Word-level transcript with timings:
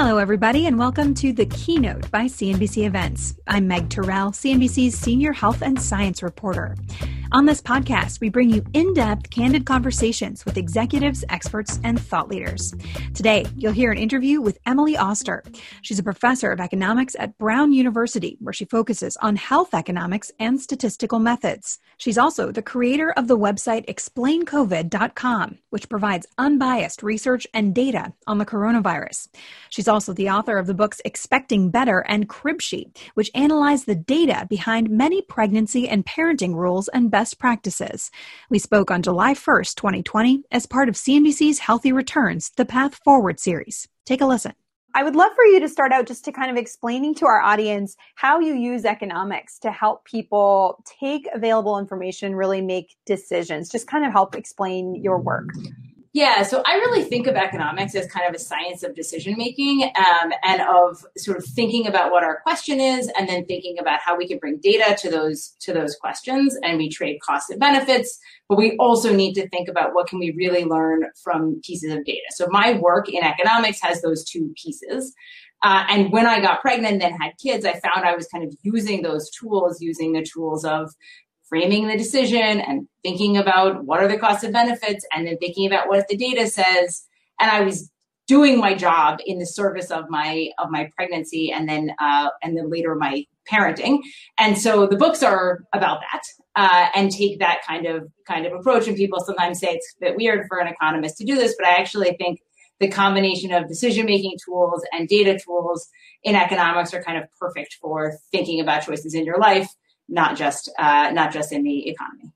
Hello, 0.00 0.18
everybody, 0.18 0.66
and 0.66 0.78
welcome 0.78 1.12
to 1.14 1.32
the 1.32 1.46
Keynote 1.46 2.08
by 2.12 2.26
CNBC 2.26 2.86
Events. 2.86 3.34
I'm 3.48 3.66
Meg 3.66 3.90
Terrell, 3.90 4.30
CNBC's 4.30 4.96
senior 4.96 5.32
health 5.32 5.60
and 5.60 5.82
science 5.82 6.22
reporter. 6.22 6.76
On 7.32 7.44
this 7.44 7.60
podcast, 7.60 8.20
we 8.20 8.30
bring 8.30 8.48
you 8.48 8.64
in 8.72 8.94
depth, 8.94 9.28
candid 9.28 9.66
conversations 9.66 10.46
with 10.46 10.56
executives, 10.56 11.24
experts, 11.28 11.78
and 11.84 12.00
thought 12.00 12.28
leaders. 12.28 12.72
Today, 13.12 13.44
you'll 13.54 13.74
hear 13.74 13.92
an 13.92 13.98
interview 13.98 14.40
with 14.40 14.58
Emily 14.64 14.96
Oster. 14.96 15.42
She's 15.82 15.98
a 15.98 16.02
professor 16.02 16.52
of 16.52 16.60
economics 16.60 17.14
at 17.18 17.36
Brown 17.36 17.74
University, 17.74 18.38
where 18.40 18.54
she 18.54 18.64
focuses 18.64 19.18
on 19.18 19.36
health 19.36 19.74
economics 19.74 20.32
and 20.38 20.58
statistical 20.58 21.18
methods. 21.18 21.80
She's 21.98 22.16
also 22.16 22.50
the 22.50 22.62
creator 22.62 23.10
of 23.10 23.28
the 23.28 23.36
website 23.36 23.84
explaincovid.com, 23.86 25.58
which 25.68 25.88
provides 25.90 26.26
unbiased 26.38 27.02
research 27.02 27.46
and 27.52 27.74
data 27.74 28.14
on 28.26 28.38
the 28.38 28.46
coronavirus. 28.46 29.28
She's 29.68 29.87
also 29.88 30.12
the 30.12 30.30
author 30.30 30.58
of 30.58 30.66
the 30.66 30.74
books 30.74 31.00
Expecting 31.04 31.70
Better 31.70 32.00
and 32.00 32.28
Crib 32.28 32.60
Sheet, 32.60 33.10
which 33.14 33.30
analyze 33.34 33.84
the 33.84 33.94
data 33.94 34.46
behind 34.48 34.90
many 34.90 35.22
pregnancy 35.22 35.88
and 35.88 36.04
parenting 36.04 36.54
rules 36.54 36.88
and 36.88 37.10
best 37.10 37.38
practices. 37.38 38.10
We 38.50 38.58
spoke 38.58 38.90
on 38.90 39.02
July 39.02 39.34
1st, 39.34 39.74
2020, 39.74 40.44
as 40.50 40.66
part 40.66 40.88
of 40.88 40.94
CNBC's 40.94 41.58
Healthy 41.60 41.92
Returns, 41.92 42.50
the 42.56 42.64
Path 42.64 43.00
Forward 43.04 43.40
series. 43.40 43.88
Take 44.04 44.20
a 44.20 44.26
listen. 44.26 44.52
I 44.94 45.04
would 45.04 45.14
love 45.14 45.32
for 45.34 45.44
you 45.44 45.60
to 45.60 45.68
start 45.68 45.92
out 45.92 46.06
just 46.06 46.24
to 46.24 46.32
kind 46.32 46.50
of 46.50 46.56
explaining 46.56 47.14
to 47.16 47.26
our 47.26 47.40
audience 47.40 47.96
how 48.14 48.40
you 48.40 48.54
use 48.54 48.84
economics 48.84 49.58
to 49.60 49.70
help 49.70 50.04
people 50.04 50.82
take 51.00 51.28
available 51.34 51.78
information, 51.78 52.34
really 52.34 52.62
make 52.62 52.96
decisions. 53.06 53.68
Just 53.68 53.86
kind 53.86 54.04
of 54.04 54.12
help 54.12 54.34
explain 54.34 54.94
your 54.94 55.18
work. 55.18 55.48
Yeah, 56.18 56.42
so 56.42 56.64
I 56.66 56.74
really 56.74 57.04
think 57.04 57.28
of 57.28 57.36
economics 57.36 57.94
as 57.94 58.08
kind 58.08 58.28
of 58.28 58.34
a 58.34 58.40
science 58.40 58.82
of 58.82 58.96
decision 58.96 59.36
making 59.38 59.84
um, 59.84 60.32
and 60.42 60.60
of 60.62 61.06
sort 61.16 61.36
of 61.36 61.44
thinking 61.44 61.86
about 61.86 62.10
what 62.10 62.24
our 62.24 62.40
question 62.40 62.80
is, 62.80 63.08
and 63.16 63.28
then 63.28 63.44
thinking 63.44 63.78
about 63.78 64.00
how 64.00 64.16
we 64.16 64.26
can 64.26 64.38
bring 64.38 64.58
data 64.58 64.96
to 65.00 65.10
those 65.10 65.54
to 65.60 65.72
those 65.72 65.94
questions, 65.94 66.58
and 66.64 66.76
we 66.76 66.88
trade 66.88 67.20
costs 67.20 67.50
and 67.50 67.60
benefits. 67.60 68.18
But 68.48 68.58
we 68.58 68.76
also 68.78 69.14
need 69.14 69.34
to 69.34 69.48
think 69.50 69.68
about 69.68 69.94
what 69.94 70.08
can 70.08 70.18
we 70.18 70.32
really 70.32 70.64
learn 70.64 71.04
from 71.22 71.60
pieces 71.62 71.92
of 71.92 72.04
data. 72.04 72.26
So 72.30 72.48
my 72.50 72.72
work 72.80 73.08
in 73.08 73.22
economics 73.22 73.80
has 73.82 74.02
those 74.02 74.24
two 74.24 74.52
pieces. 74.60 75.14
Uh, 75.62 75.84
and 75.88 76.10
when 76.10 76.26
I 76.26 76.40
got 76.40 76.62
pregnant 76.62 76.94
and 76.94 77.00
then 77.00 77.12
had 77.12 77.38
kids, 77.40 77.64
I 77.64 77.78
found 77.78 78.04
I 78.04 78.16
was 78.16 78.26
kind 78.26 78.42
of 78.42 78.52
using 78.62 79.02
those 79.02 79.30
tools, 79.30 79.80
using 79.80 80.14
the 80.14 80.24
tools 80.24 80.64
of 80.64 80.92
framing 81.48 81.86
the 81.86 81.96
decision 81.96 82.60
and 82.60 82.86
thinking 83.02 83.36
about 83.36 83.84
what 83.84 84.00
are 84.00 84.08
the 84.08 84.18
costs 84.18 84.44
and 84.44 84.52
benefits 84.52 85.06
and 85.14 85.26
then 85.26 85.36
thinking 85.38 85.66
about 85.66 85.88
what 85.88 86.06
the 86.08 86.16
data 86.16 86.46
says 86.46 87.06
and 87.40 87.50
i 87.50 87.60
was 87.60 87.90
doing 88.26 88.58
my 88.58 88.74
job 88.74 89.18
in 89.24 89.38
the 89.38 89.46
service 89.46 89.90
of 89.90 90.04
my 90.10 90.50
of 90.58 90.70
my 90.70 90.90
pregnancy 90.94 91.50
and 91.50 91.68
then 91.68 91.90
uh, 91.98 92.28
and 92.42 92.56
then 92.56 92.70
later 92.70 92.94
my 92.94 93.24
parenting. 93.50 94.00
And 94.36 94.58
so 94.58 94.86
the 94.86 94.96
books 94.96 95.22
are 95.22 95.64
about 95.72 96.00
that 96.12 96.22
uh, 96.54 96.88
and 96.94 97.10
take 97.10 97.38
that 97.38 97.60
kind 97.66 97.86
of 97.86 98.06
kind 98.26 98.46
of 98.46 98.52
approach. 98.52 98.86
And 98.86 98.96
people 98.96 99.20
sometimes 99.20 99.58
say 99.58 99.68
it's 99.68 99.94
a 99.96 100.04
bit 100.06 100.16
weird 100.16 100.46
for 100.46 100.58
an 100.58 100.68
economist 100.68 101.16
to 101.16 101.24
do 101.24 101.34
this 101.34 101.54
but 101.58 101.66
i 101.66 101.74
actually 101.74 102.14
think 102.18 102.40
the 102.80 102.88
combination 102.88 103.52
of 103.52 103.66
decision 103.66 104.06
making 104.06 104.36
tools 104.44 104.84
and 104.92 105.08
data 105.08 105.38
tools 105.44 105.88
in 106.22 106.36
economics 106.36 106.94
are 106.94 107.02
kind 107.02 107.18
of 107.18 107.24
perfect 107.40 107.76
for 107.80 108.14
thinking 108.30 108.60
about 108.60 108.84
choices 108.84 109.14
in 109.14 109.24
your 109.24 109.38
life 109.38 109.68
not 110.08 110.36
just 110.36 110.70
uh, 110.78 111.10
not 111.12 111.32
just 111.32 111.52
in 111.52 111.62
the 111.62 111.88
economy. 111.88 112.32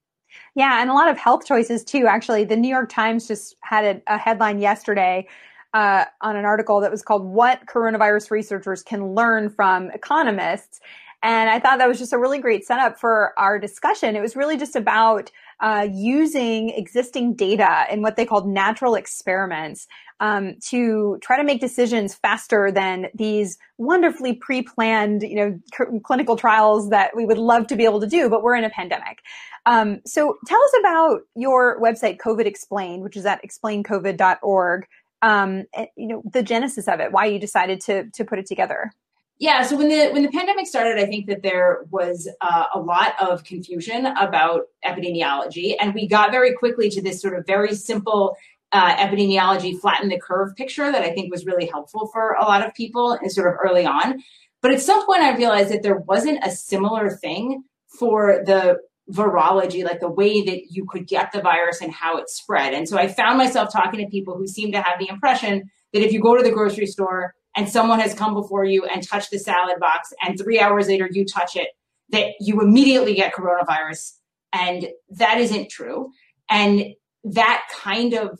Yeah, 0.55 0.81
and 0.83 0.91
a 0.91 0.95
lot 0.95 1.09
of 1.09 1.17
health 1.17 1.47
choices 1.47 1.83
too. 1.83 2.07
Actually, 2.07 2.45
the 2.45 2.57
New 2.57 2.69
York 2.69 2.91
Times 2.91 3.27
just 3.27 3.57
had 3.63 3.85
a, 3.85 4.15
a 4.15 4.19
headline 4.19 4.61
yesterday 4.61 5.27
uh, 5.73 6.05
on 6.21 6.37
an 6.37 6.45
article 6.45 6.81
that 6.81 6.91
was 6.91 7.03
called 7.03 7.25
"What 7.25 7.67
Coronavirus 7.67 8.31
Researchers 8.31 8.83
Can 8.83 9.15
Learn 9.15 9.51
from 9.51 9.91
Economists." 9.91 10.81
And 11.23 11.49
I 11.49 11.61
thought 11.61 11.79
that 11.79 11.89
was 11.89 11.99
just 11.99 12.13
a 12.13 12.19
really 12.19 12.39
great 12.39 12.67
setup 12.67 12.99
for 12.99 13.33
our 13.39 13.59
discussion. 13.59 14.17
It 14.17 14.21
was 14.21 14.35
really 14.35 14.57
just 14.57 14.75
about 14.75 15.31
uh, 15.63 15.87
using 15.93 16.71
existing 16.71 17.35
data 17.35 17.87
in 17.89 18.03
what 18.03 18.17
they 18.17 18.27
called 18.27 18.49
natural 18.49 18.97
experiments 18.97 19.87
um, 20.19 20.57
to 20.61 21.19
try 21.23 21.37
to 21.37 21.45
make 21.45 21.61
decisions 21.61 22.15
faster 22.15 22.73
than 22.73 23.07
these 23.15 23.59
wonderfully 23.79 24.35
pre-planned, 24.35 25.23
you 25.23 25.37
know, 25.37 25.59
c- 25.73 26.01
clinical 26.05 26.37
trials 26.37 26.91
that 26.91 27.15
we 27.15 27.25
would 27.25 27.39
love 27.39 27.69
to 27.69 27.77
be 27.77 27.85
able 27.85 28.01
to 28.01 28.09
do, 28.09 28.29
but 28.29 28.43
we're 28.43 28.57
in 28.57 28.65
a 28.65 28.71
pandemic. 28.71 29.21
Um, 29.65 30.01
so 30.05 30.37
tell 30.47 30.61
us 30.61 30.73
about 30.81 31.21
your 31.37 31.81
website, 31.81 32.19
COVID 32.19 32.47
Explained, 32.47 33.05
which 33.05 33.17
is 33.17 33.25
at 33.25 33.41
explaincovid.org. 33.45 34.87
Um, 35.23 35.65
you 35.97 36.09
know, 36.09 36.23
the 36.33 36.43
genesis 36.43 36.89
of 36.89 36.99
it, 36.99 37.13
why 37.13 37.27
you 37.27 37.39
decided 37.39 37.81
to 37.83 38.11
to 38.11 38.25
put 38.25 38.41
it 38.41 38.47
together. 38.47 38.91
Yeah, 39.39 39.63
so 39.65 39.77
when 39.77 39.89
the 39.89 40.11
when 40.11 40.23
the 40.23 40.31
pandemic 40.31 40.67
started, 40.67 41.03
I 41.03 41.07
think 41.07 41.27
that 41.27 41.43
there 41.43 41.85
was 41.91 42.29
uh, 42.41 42.65
a 42.75 42.79
lot 42.79 43.15
of 43.21 43.43
confusion 43.43 44.07
about 44.07 44.63
epidemiology, 44.85 45.75
and 45.81 45.95
we 45.95 46.07
got 46.07 46.31
very 46.31 46.55
quickly 46.55 46.89
to 46.91 47.03
this 47.03 47.21
sort 47.21 47.37
of 47.37 47.45
very 47.47 47.75
simple 47.75 48.37
uh, 48.73 48.95
epidemiology 48.97 49.79
flatten 49.79 50.09
the 50.09 50.19
curve 50.19 50.55
picture 50.57 50.91
that 50.91 51.03
I 51.03 51.13
think 51.13 51.31
was 51.31 51.45
really 51.45 51.67
helpful 51.67 52.09
for 52.13 52.33
a 52.41 52.45
lot 52.45 52.67
of 52.67 52.75
people 52.75 53.13
and 53.13 53.31
sort 53.31 53.49
of 53.49 53.59
early 53.63 53.85
on. 53.85 54.23
But 54.63 54.73
at 54.73 54.81
some 54.81 55.05
point, 55.05 55.23
I 55.23 55.37
realized 55.37 55.71
that 55.71 55.83
there 55.83 55.99
wasn't 55.99 56.45
a 56.45 56.51
similar 56.51 57.11
thing 57.11 57.65
for 57.99 58.43
the 58.47 58.79
virology, 59.11 59.85
like 59.85 60.01
the 60.01 60.09
way 60.09 60.43
that 60.43 60.71
you 60.71 60.87
could 60.87 61.07
get 61.07 61.33
the 61.33 61.43
virus 61.43 61.81
and 61.81 61.93
how 61.93 62.17
it 62.17 62.31
spread. 62.31 62.73
And 62.73 62.89
so 62.89 62.97
I 62.97 63.09
found 63.09 63.37
myself 63.39 63.73
talking 63.73 64.01
to 64.01 64.11
people 64.11 64.37
who 64.37 64.47
seemed 64.47 64.73
to 64.73 64.81
have 64.81 64.99
the 64.99 65.09
impression 65.09 65.71
that 65.93 66.03
if 66.03 66.13
you 66.13 66.21
go 66.21 66.37
to 66.37 66.43
the 66.43 66.53
grocery 66.53 66.87
store 66.87 67.35
and 67.57 67.69
someone 67.69 68.01
has 68.01 68.15
come 68.15 68.35
before 68.35 68.65
you 68.65 68.85
and 68.85 69.07
touched 69.07 69.31
the 69.31 69.39
salad 69.39 69.79
box 69.79 70.13
and 70.23 70.39
three 70.39 70.59
hours 70.59 70.89
later 70.89 71.09
you 71.11 71.25
touch 71.25 71.57
it, 71.57 71.69
that 72.11 72.33
you 72.41 72.61
immediately 72.61 73.15
get 73.15 73.35
coronavirus. 73.35 74.13
And 74.53 74.89
that 75.11 75.39
isn't 75.39 75.71
true. 75.71 76.11
And 76.51 76.95
that 77.25 77.63
kind 77.75 78.15
of 78.15 78.39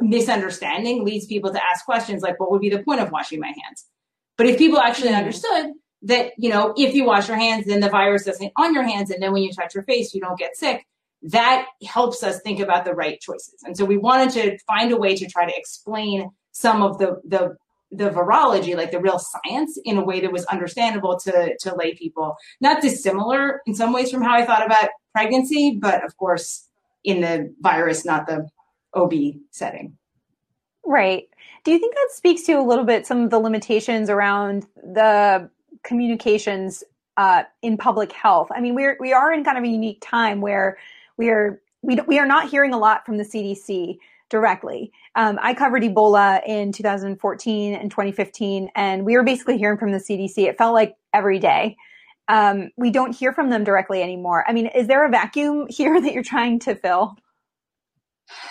misunderstanding 0.00 1.04
leads 1.04 1.26
people 1.26 1.52
to 1.52 1.60
ask 1.70 1.84
questions 1.84 2.22
like, 2.22 2.38
what 2.40 2.50
would 2.50 2.60
be 2.60 2.70
the 2.70 2.82
point 2.82 3.00
of 3.00 3.10
washing 3.10 3.40
my 3.40 3.46
hands? 3.46 3.86
But 4.36 4.46
if 4.46 4.58
people 4.58 4.78
actually 4.78 5.08
mm-hmm. 5.08 5.18
understood 5.18 5.72
that, 6.02 6.32
you 6.36 6.50
know, 6.50 6.74
if 6.76 6.94
you 6.94 7.04
wash 7.04 7.28
your 7.28 7.36
hands, 7.36 7.66
then 7.66 7.80
the 7.80 7.88
virus 7.88 8.24
doesn't 8.24 8.52
on 8.56 8.74
your 8.74 8.82
hands. 8.82 9.10
And 9.10 9.22
then 9.22 9.32
when 9.32 9.42
you 9.42 9.52
touch 9.52 9.74
your 9.74 9.84
face, 9.84 10.14
you 10.14 10.20
don't 10.20 10.38
get 10.38 10.56
sick. 10.56 10.84
That 11.22 11.66
helps 11.86 12.22
us 12.22 12.40
think 12.42 12.60
about 12.60 12.84
the 12.84 12.94
right 12.94 13.18
choices. 13.20 13.62
And 13.64 13.76
so 13.76 13.84
we 13.84 13.96
wanted 13.96 14.30
to 14.30 14.58
find 14.66 14.92
a 14.92 14.96
way 14.96 15.16
to 15.16 15.26
try 15.26 15.46
to 15.46 15.56
explain 15.56 16.30
some 16.52 16.82
of 16.82 16.98
the, 16.98 17.20
the 17.24 17.56
the 17.96 18.10
virology, 18.10 18.76
like 18.76 18.90
the 18.90 19.00
real 19.00 19.18
science, 19.18 19.78
in 19.84 19.98
a 19.98 20.04
way 20.04 20.20
that 20.20 20.32
was 20.32 20.44
understandable 20.46 21.18
to 21.20 21.56
to 21.60 21.74
lay 21.74 21.94
people. 21.94 22.36
Not 22.60 22.82
dissimilar 22.82 23.62
in 23.66 23.74
some 23.74 23.92
ways 23.92 24.10
from 24.10 24.22
how 24.22 24.34
I 24.34 24.44
thought 24.44 24.64
about 24.64 24.88
pregnancy, 25.12 25.78
but 25.80 26.04
of 26.04 26.16
course 26.16 26.68
in 27.04 27.20
the 27.20 27.54
virus, 27.60 28.04
not 28.04 28.26
the 28.26 28.48
OB 28.94 29.12
setting. 29.50 29.96
Right. 30.84 31.28
Do 31.64 31.72
you 31.72 31.78
think 31.78 31.94
that 31.94 32.08
speaks 32.12 32.42
to 32.42 32.52
a 32.52 32.62
little 32.62 32.84
bit 32.84 33.06
some 33.06 33.22
of 33.22 33.30
the 33.30 33.38
limitations 33.38 34.10
around 34.10 34.66
the 34.76 35.50
communications 35.82 36.84
uh, 37.16 37.44
in 37.62 37.76
public 37.76 38.12
health? 38.12 38.48
I 38.54 38.60
mean, 38.60 38.74
we're 38.74 38.96
we 39.00 39.12
are 39.12 39.32
in 39.32 39.42
kind 39.42 39.58
of 39.58 39.64
a 39.64 39.68
unique 39.68 39.98
time 40.00 40.40
where 40.40 40.78
we 41.16 41.30
are 41.30 41.60
we 41.82 41.98
we 42.06 42.18
are 42.18 42.26
not 42.26 42.48
hearing 42.50 42.72
a 42.72 42.78
lot 42.78 43.04
from 43.06 43.16
the 43.16 43.24
CDC 43.24 43.98
directly. 44.28 44.92
Um, 45.14 45.38
I 45.40 45.54
covered 45.54 45.82
Ebola 45.82 46.40
in 46.46 46.72
2014 46.72 47.74
and 47.74 47.90
2015, 47.90 48.70
and 48.74 49.04
we 49.04 49.16
were 49.16 49.22
basically 49.22 49.58
hearing 49.58 49.78
from 49.78 49.92
the 49.92 49.98
CDC. 49.98 50.38
It 50.38 50.58
felt 50.58 50.74
like 50.74 50.94
every 51.12 51.38
day. 51.38 51.76
Um, 52.28 52.70
we 52.76 52.90
don't 52.90 53.14
hear 53.14 53.32
from 53.32 53.50
them 53.50 53.62
directly 53.62 54.02
anymore. 54.02 54.44
I 54.48 54.52
mean, 54.52 54.66
is 54.66 54.88
there 54.88 55.04
a 55.04 55.10
vacuum 55.10 55.66
here 55.70 56.00
that 56.00 56.12
you're 56.12 56.22
trying 56.22 56.58
to 56.60 56.74
fill? 56.74 57.16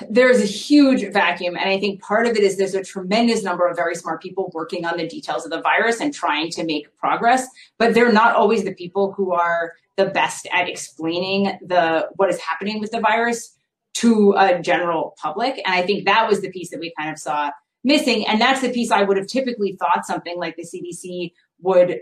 There's 0.10 0.42
a 0.42 0.46
huge 0.46 1.12
vacuum. 1.12 1.58
And 1.58 1.70
I 1.70 1.78
think 1.78 2.02
part 2.02 2.26
of 2.28 2.38
it 2.38 2.44
is 2.44 2.58
there's 2.58 2.76
a 2.76 2.84
tremendous 2.84 3.44
number 3.44 3.68
of 3.68 3.76
very 3.76 3.94
smart 3.96 4.22
people 4.22 4.50
working 4.54 4.86
on 4.86 4.96
the 4.96 5.06
details 5.06 5.44
of 5.44 5.52
the 5.52 5.62
virus 5.62 6.00
and 6.00 6.14
trying 6.14 6.50
to 6.52 6.64
make 6.64 6.96
progress, 6.98 7.46
but 7.78 7.94
they're 7.94 8.12
not 8.12 8.38
always 8.38 8.64
the 8.64 8.74
people 8.74 9.12
who 9.12 9.34
are 9.34 9.74
the 9.98 10.06
best 10.06 10.48
at 10.54 10.70
explaining 10.70 11.58
the 11.62 12.10
what 12.16 12.30
is 12.30 12.40
happening 12.40 12.80
with 12.80 12.92
the 12.92 13.02
virus 13.02 13.58
to 13.96 14.34
a 14.38 14.60
general 14.62 15.16
public. 15.22 15.62
And 15.66 15.74
I 15.74 15.86
think 15.86 16.06
that 16.06 16.28
was 16.28 16.42
the 16.42 16.50
piece 16.52 16.70
that 16.72 16.80
we 16.80 16.94
kind 16.98 17.10
of 17.10 17.18
saw 17.18 17.52
missing. 17.84 18.28
And 18.28 18.40
that's 18.42 18.62
the 18.62 18.70
piece 18.70 18.92
I 18.92 19.04
would 19.04 19.18
have 19.18 19.28
typically 19.28 19.78
thought 19.78 20.06
something 20.06 20.38
like 20.38 20.56
the 20.58 20.64
CDC 20.64 21.32
would 21.62 22.00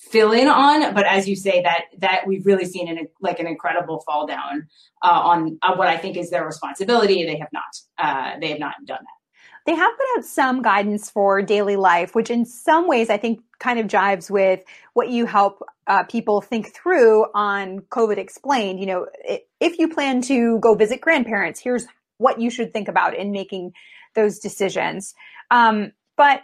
fill 0.00 0.32
in 0.32 0.48
on. 0.48 0.94
But 0.94 1.06
as 1.06 1.28
you 1.28 1.36
say, 1.36 1.62
that 1.62 1.84
that 1.98 2.26
we've 2.26 2.46
really 2.46 2.64
seen 2.64 2.88
an 2.88 3.08
like 3.20 3.40
an 3.40 3.46
incredible 3.46 4.02
fall 4.06 4.26
down 4.26 4.68
uh, 5.02 5.08
on 5.10 5.58
uh, 5.62 5.74
what 5.74 5.88
I 5.88 5.96
think 5.96 6.16
is 6.16 6.30
their 6.30 6.46
responsibility. 6.46 7.24
They 7.24 7.38
have 7.38 7.52
not. 7.52 7.62
Uh, 7.98 8.38
they 8.40 8.48
have 8.48 8.58
not 8.58 8.74
done 8.86 9.00
that. 9.00 9.21
They 9.64 9.74
have 9.74 9.92
put 9.96 10.18
out 10.18 10.24
some 10.24 10.62
guidance 10.62 11.10
for 11.10 11.40
daily 11.42 11.76
life, 11.76 12.14
which 12.14 12.30
in 12.30 12.44
some 12.44 12.88
ways 12.88 13.10
I 13.10 13.16
think 13.16 13.40
kind 13.60 13.78
of 13.78 13.86
jives 13.86 14.30
with 14.30 14.60
what 14.94 15.08
you 15.08 15.26
help 15.26 15.62
uh, 15.86 16.02
people 16.04 16.40
think 16.40 16.74
through 16.74 17.26
on 17.34 17.80
COVID 17.90 18.18
explained. 18.18 18.80
You 18.80 18.86
know, 18.86 19.06
if 19.60 19.78
you 19.78 19.88
plan 19.88 20.20
to 20.22 20.58
go 20.58 20.74
visit 20.74 21.00
grandparents, 21.00 21.60
here's 21.60 21.86
what 22.18 22.40
you 22.40 22.50
should 22.50 22.72
think 22.72 22.88
about 22.88 23.16
in 23.16 23.30
making 23.32 23.72
those 24.14 24.38
decisions. 24.38 25.14
Um, 25.50 25.92
but 26.16 26.42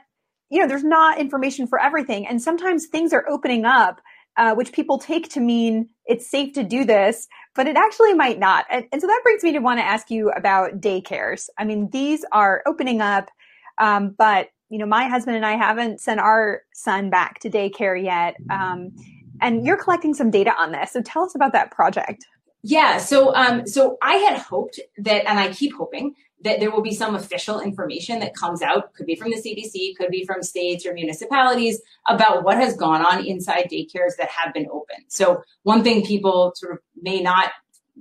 you 0.50 0.60
know, 0.60 0.68
there's 0.68 0.84
not 0.84 1.18
information 1.18 1.66
for 1.66 1.80
everything, 1.80 2.26
and 2.26 2.40
sometimes 2.40 2.86
things 2.86 3.12
are 3.12 3.28
opening 3.28 3.64
up, 3.66 4.00
uh, 4.36 4.54
which 4.54 4.72
people 4.72 4.98
take 4.98 5.28
to 5.30 5.40
mean 5.40 5.90
it's 6.06 6.30
safe 6.30 6.54
to 6.54 6.62
do 6.62 6.84
this, 6.84 7.28
but 7.58 7.66
it 7.66 7.76
actually 7.76 8.14
might 8.14 8.38
not. 8.38 8.66
And, 8.70 8.86
and 8.92 9.00
so 9.00 9.08
that 9.08 9.20
brings 9.24 9.42
me 9.42 9.52
to 9.52 9.58
want 9.58 9.80
to 9.80 9.84
ask 9.84 10.12
you 10.12 10.30
about 10.30 10.80
daycares. 10.80 11.48
I 11.58 11.64
mean, 11.64 11.90
these 11.90 12.24
are 12.30 12.62
opening 12.66 13.00
up, 13.00 13.32
um, 13.78 14.14
but 14.16 14.50
you 14.70 14.78
know, 14.78 14.86
my 14.86 15.08
husband 15.08 15.36
and 15.36 15.44
I 15.44 15.56
haven't 15.56 16.00
sent 16.00 16.20
our 16.20 16.62
son 16.72 17.10
back 17.10 17.40
to 17.40 17.50
daycare 17.50 18.00
yet. 18.00 18.36
Um, 18.48 18.92
and 19.40 19.66
you're 19.66 19.76
collecting 19.76 20.14
some 20.14 20.30
data 20.30 20.54
on 20.56 20.70
this. 20.70 20.92
So 20.92 21.02
tell 21.02 21.24
us 21.24 21.34
about 21.34 21.52
that 21.52 21.72
project. 21.72 22.24
Yeah. 22.62 22.98
So, 22.98 23.34
um, 23.34 23.66
so 23.66 23.98
I 24.02 24.14
had 24.14 24.38
hoped 24.38 24.80
that, 24.98 25.28
and 25.28 25.38
I 25.38 25.52
keep 25.52 25.74
hoping 25.74 26.14
that 26.42 26.60
there 26.60 26.70
will 26.70 26.82
be 26.82 26.94
some 26.94 27.14
official 27.14 27.60
information 27.60 28.20
that 28.20 28.34
comes 28.34 28.62
out, 28.62 28.94
could 28.94 29.06
be 29.06 29.16
from 29.16 29.30
the 29.30 29.36
CDC, 29.36 29.96
could 29.96 30.10
be 30.10 30.24
from 30.24 30.42
states 30.42 30.86
or 30.86 30.92
municipalities 30.92 31.80
about 32.06 32.44
what 32.44 32.56
has 32.56 32.76
gone 32.76 33.04
on 33.04 33.24
inside 33.24 33.68
daycares 33.70 34.16
that 34.18 34.28
have 34.28 34.54
been 34.54 34.68
open. 34.70 34.96
So 35.08 35.42
one 35.64 35.82
thing 35.82 36.04
people 36.04 36.52
sort 36.54 36.74
of 36.74 36.78
may 37.00 37.20
not 37.20 37.50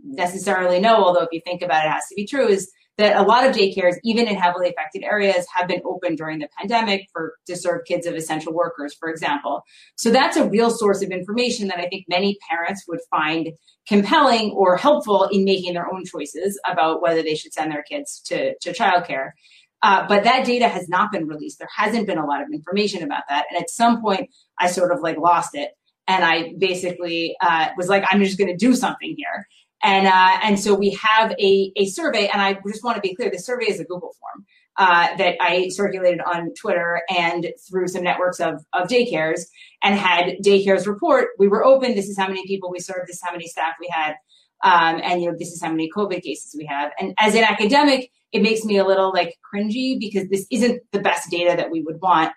necessarily 0.04 0.80
know, 0.80 1.04
although 1.04 1.24
if 1.24 1.30
you 1.31 1.42
think 1.44 1.63
about 1.63 1.83
it, 1.83 1.88
it 1.88 1.92
has 1.92 2.07
to 2.09 2.15
be 2.15 2.27
true, 2.27 2.48
is 2.48 2.71
that 2.97 3.15
a 3.15 3.21
lot 3.21 3.45
of 3.45 3.55
daycares, 3.55 3.95
even 4.03 4.27
in 4.27 4.35
heavily 4.35 4.69
affected 4.69 5.03
areas, 5.03 5.45
have 5.53 5.67
been 5.67 5.81
open 5.85 6.15
during 6.15 6.39
the 6.39 6.49
pandemic 6.57 7.07
for 7.13 7.35
to 7.45 7.55
serve 7.55 7.85
kids 7.85 8.07
of 8.07 8.15
essential 8.15 8.53
workers, 8.53 8.95
for 8.95 9.09
example. 9.09 9.63
So 9.95 10.09
that's 10.09 10.35
a 10.35 10.49
real 10.49 10.71
source 10.71 11.03
of 11.03 11.11
information 11.11 11.67
that 11.67 11.79
I 11.79 11.88
think 11.88 12.05
many 12.09 12.38
parents 12.49 12.85
would 12.88 12.99
find 13.11 13.49
compelling 13.88 14.51
or 14.51 14.77
helpful 14.77 15.29
in 15.31 15.45
making 15.45 15.73
their 15.73 15.91
own 15.94 16.05
choices 16.05 16.59
about 16.69 17.01
whether 17.01 17.21
they 17.21 17.35
should 17.35 17.53
send 17.53 17.71
their 17.71 17.83
kids 17.83 18.19
to, 18.25 18.57
to 18.59 18.73
childcare. 18.73 19.31
Uh, 19.83 20.07
but 20.07 20.23
that 20.23 20.45
data 20.45 20.67
has 20.67 20.89
not 20.89 21.11
been 21.11 21.27
released. 21.27 21.59
There 21.59 21.69
hasn't 21.75 22.07
been 22.07 22.17
a 22.17 22.25
lot 22.25 22.41
of 22.41 22.47
information 22.51 23.03
about 23.03 23.23
that. 23.29 23.45
And 23.49 23.61
at 23.61 23.69
some 23.69 24.01
point, 24.01 24.29
I 24.59 24.67
sort 24.67 24.91
of 24.91 25.01
like 25.01 25.17
lost 25.17 25.51
it. 25.53 25.69
And 26.07 26.23
I 26.23 26.53
basically 26.57 27.35
uh, 27.41 27.67
was 27.77 27.88
like, 27.88 28.03
I'm 28.09 28.23
just 28.23 28.38
going 28.38 28.49
to 28.49 28.57
do 28.57 28.73
something 28.73 29.13
here. 29.15 29.47
And, 29.83 30.07
uh, 30.07 30.39
and 30.44 30.59
so 30.59 30.74
we 30.74 30.97
have 31.01 31.31
a, 31.39 31.71
a 31.75 31.85
survey, 31.85 32.27
and 32.27 32.41
I 32.41 32.57
just 32.68 32.83
want 32.83 32.95
to 32.95 33.01
be 33.01 33.15
clear 33.15 33.29
the 33.29 33.38
survey 33.38 33.65
is 33.65 33.79
a 33.79 33.83
Google 33.85 34.13
form 34.19 34.45
uh, 34.77 35.15
that 35.18 35.35
I 35.41 35.69
circulated 35.69 36.21
on 36.21 36.53
Twitter 36.53 37.01
and 37.09 37.51
through 37.68 37.88
some 37.88 38.03
networks 38.03 38.39
of, 38.39 38.63
of 38.74 38.88
daycares 38.88 39.41
and 39.83 39.95
had 39.95 40.38
daycares 40.44 40.88
report 40.88 41.29
we 41.39 41.47
were 41.47 41.63
open, 41.63 41.95
this 41.95 42.09
is 42.09 42.18
how 42.18 42.27
many 42.27 42.45
people 42.45 42.71
we 42.71 42.79
served, 42.79 43.07
this 43.07 43.18
is 43.18 43.24
how 43.24 43.31
many 43.31 43.47
staff 43.47 43.74
we 43.79 43.89
had, 43.91 44.15
um, 44.63 45.00
and 45.03 45.21
you 45.21 45.29
know, 45.29 45.35
this 45.38 45.51
is 45.51 45.62
how 45.62 45.69
many 45.69 45.89
COVID 45.95 46.21
cases 46.21 46.56
we 46.57 46.65
have. 46.65 46.91
And 47.00 47.13
as 47.19 47.35
an 47.35 47.44
academic, 47.44 48.12
it 48.31 48.41
makes 48.41 48.63
me 48.65 48.77
a 48.77 48.85
little 48.85 49.12
like 49.12 49.35
cringy 49.53 50.00
because 50.00 50.27
this 50.30 50.45
isn't 50.51 50.81
the 50.91 51.00
best 51.00 51.30
data 51.30 51.56
that 51.56 51.71
we 51.71 51.81
would 51.81 52.01
want. 52.01 52.31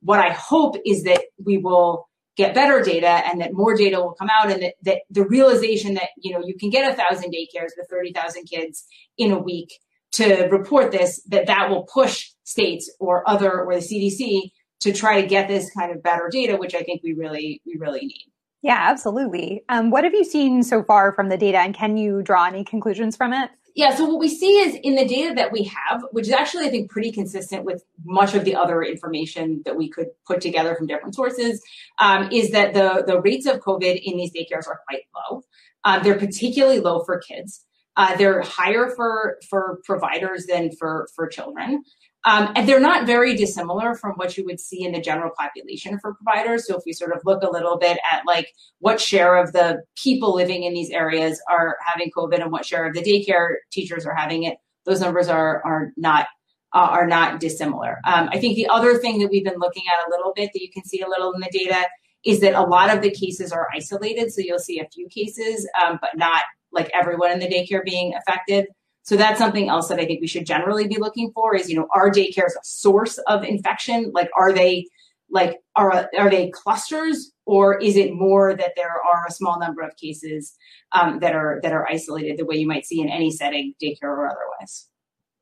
What 0.00 0.20
I 0.20 0.30
hope 0.30 0.76
is 0.84 1.04
that 1.04 1.22
we 1.44 1.58
will 1.58 2.08
get 2.36 2.54
better 2.54 2.82
data 2.82 3.06
and 3.06 3.40
that 3.40 3.52
more 3.52 3.74
data 3.74 4.00
will 4.00 4.14
come 4.14 4.28
out 4.30 4.50
and 4.50 4.62
that, 4.62 4.74
that 4.82 5.02
the 5.10 5.24
realization 5.24 5.94
that 5.94 6.08
you 6.16 6.32
know 6.32 6.42
you 6.44 6.56
can 6.56 6.70
get 6.70 6.90
a 6.90 6.96
thousand 6.96 7.32
daycares 7.32 7.70
with 7.76 7.88
30,000 7.90 8.44
kids 8.44 8.84
in 9.18 9.32
a 9.32 9.38
week 9.38 9.78
to 10.12 10.48
report 10.50 10.92
this 10.92 11.22
that 11.28 11.46
that 11.46 11.68
will 11.70 11.84
push 11.84 12.30
states 12.44 12.90
or 13.00 13.28
other 13.28 13.62
or 13.62 13.74
the 13.74 13.80
CDC 13.80 14.50
to 14.80 14.92
try 14.92 15.20
to 15.20 15.26
get 15.26 15.48
this 15.48 15.70
kind 15.74 15.92
of 15.92 16.02
better 16.02 16.28
data 16.30 16.56
which 16.56 16.74
I 16.74 16.82
think 16.82 17.02
we 17.02 17.12
really 17.12 17.60
we 17.66 17.76
really 17.78 18.00
need. 18.00 18.26
Yeah, 18.62 18.78
absolutely. 18.78 19.64
Um, 19.68 19.90
what 19.90 20.04
have 20.04 20.14
you 20.14 20.24
seen 20.24 20.62
so 20.62 20.84
far 20.84 21.12
from 21.12 21.28
the 21.28 21.36
data 21.36 21.58
and 21.58 21.74
can 21.74 21.96
you 21.96 22.22
draw 22.22 22.46
any 22.46 22.62
conclusions 22.62 23.16
from 23.16 23.32
it? 23.32 23.50
Yeah, 23.74 23.94
so 23.94 24.04
what 24.04 24.18
we 24.18 24.28
see 24.28 24.58
is 24.58 24.78
in 24.82 24.96
the 24.96 25.06
data 25.06 25.34
that 25.34 25.50
we 25.50 25.64
have, 25.64 26.04
which 26.12 26.26
is 26.26 26.32
actually, 26.32 26.66
I 26.66 26.70
think, 26.70 26.90
pretty 26.90 27.10
consistent 27.10 27.64
with 27.64 27.82
much 28.04 28.34
of 28.34 28.44
the 28.44 28.54
other 28.54 28.82
information 28.82 29.62
that 29.64 29.76
we 29.76 29.88
could 29.88 30.08
put 30.26 30.42
together 30.42 30.74
from 30.74 30.86
different 30.86 31.14
sources, 31.14 31.62
um, 31.98 32.30
is 32.30 32.50
that 32.50 32.74
the, 32.74 33.02
the 33.06 33.20
rates 33.20 33.46
of 33.46 33.60
COVID 33.60 34.00
in 34.02 34.18
these 34.18 34.32
daycares 34.32 34.66
are 34.66 34.80
quite 34.86 35.02
low. 35.30 35.42
Um, 35.84 36.02
they're 36.02 36.18
particularly 36.18 36.80
low 36.80 37.02
for 37.04 37.18
kids. 37.18 37.64
Uh, 37.96 38.14
they're 38.16 38.42
higher 38.42 38.90
for, 38.94 39.38
for 39.48 39.80
providers 39.84 40.46
than 40.46 40.70
for, 40.78 41.08
for 41.14 41.26
children. 41.26 41.82
Um, 42.24 42.52
and 42.54 42.68
they're 42.68 42.80
not 42.80 43.06
very 43.06 43.34
dissimilar 43.34 43.96
from 43.96 44.12
what 44.12 44.36
you 44.36 44.44
would 44.44 44.60
see 44.60 44.84
in 44.84 44.92
the 44.92 45.00
general 45.00 45.32
population 45.36 45.98
for 45.98 46.14
providers. 46.14 46.66
So 46.66 46.76
if 46.76 46.84
we 46.86 46.92
sort 46.92 47.12
of 47.12 47.22
look 47.24 47.42
a 47.42 47.50
little 47.50 47.78
bit 47.78 47.98
at 48.10 48.22
like 48.26 48.54
what 48.78 49.00
share 49.00 49.36
of 49.36 49.52
the 49.52 49.82
people 49.96 50.34
living 50.34 50.62
in 50.62 50.72
these 50.72 50.90
areas 50.90 51.42
are 51.50 51.76
having 51.84 52.10
COVID 52.16 52.40
and 52.40 52.52
what 52.52 52.64
share 52.64 52.86
of 52.86 52.94
the 52.94 53.02
daycare 53.02 53.56
teachers 53.72 54.06
are 54.06 54.14
having 54.14 54.44
it, 54.44 54.58
those 54.84 55.00
numbers 55.00 55.28
are 55.28 55.62
are 55.64 55.92
not 55.96 56.28
uh, 56.74 56.88
are 56.90 57.06
not 57.06 57.40
dissimilar. 57.40 57.98
Um, 58.06 58.28
I 58.32 58.38
think 58.38 58.56
the 58.56 58.68
other 58.68 58.96
thing 58.98 59.18
that 59.18 59.28
we've 59.28 59.44
been 59.44 59.58
looking 59.58 59.84
at 59.92 60.06
a 60.06 60.10
little 60.10 60.32
bit 60.34 60.50
that 60.52 60.62
you 60.62 60.70
can 60.70 60.84
see 60.84 61.00
a 61.00 61.08
little 61.08 61.32
in 61.32 61.40
the 61.40 61.50
data 61.52 61.86
is 62.24 62.40
that 62.40 62.54
a 62.54 62.62
lot 62.62 62.94
of 62.94 63.02
the 63.02 63.10
cases 63.10 63.52
are 63.52 63.68
isolated. 63.74 64.32
So 64.32 64.40
you'll 64.40 64.58
see 64.58 64.78
a 64.78 64.88
few 64.92 65.08
cases, 65.08 65.68
um, 65.84 65.98
but 66.00 66.10
not 66.16 66.42
like 66.70 66.90
everyone 66.94 67.32
in 67.32 67.40
the 67.40 67.48
daycare 67.48 67.84
being 67.84 68.14
affected. 68.14 68.66
So 69.02 69.16
that's 69.16 69.38
something 69.38 69.68
else 69.68 69.88
that 69.88 69.98
I 69.98 70.06
think 70.06 70.20
we 70.20 70.28
should 70.28 70.46
generally 70.46 70.86
be 70.86 70.98
looking 70.98 71.32
for 71.32 71.56
is, 71.56 71.68
you 71.68 71.76
know, 71.76 71.88
are 71.94 72.10
daycares 72.10 72.54
a 72.56 72.64
source 72.64 73.18
of 73.26 73.42
infection? 73.42 74.12
Like, 74.14 74.30
are 74.38 74.52
they 74.52 74.86
like 75.32 75.60
are 75.74 76.08
are 76.16 76.30
they 76.30 76.50
clusters 76.50 77.32
or 77.46 77.78
is 77.80 77.96
it 77.96 78.12
more 78.12 78.54
that 78.54 78.72
there 78.76 78.92
are 78.92 79.26
a 79.26 79.32
small 79.32 79.58
number 79.58 79.82
of 79.82 79.96
cases 79.96 80.54
um, 80.92 81.18
that 81.20 81.34
are 81.34 81.58
that 81.62 81.72
are 81.72 81.88
isolated 81.90 82.36
the 82.36 82.44
way 82.44 82.56
you 82.56 82.68
might 82.68 82.86
see 82.86 83.00
in 83.00 83.08
any 83.08 83.30
setting, 83.30 83.74
daycare 83.82 84.04
or 84.04 84.28
otherwise? 84.28 84.88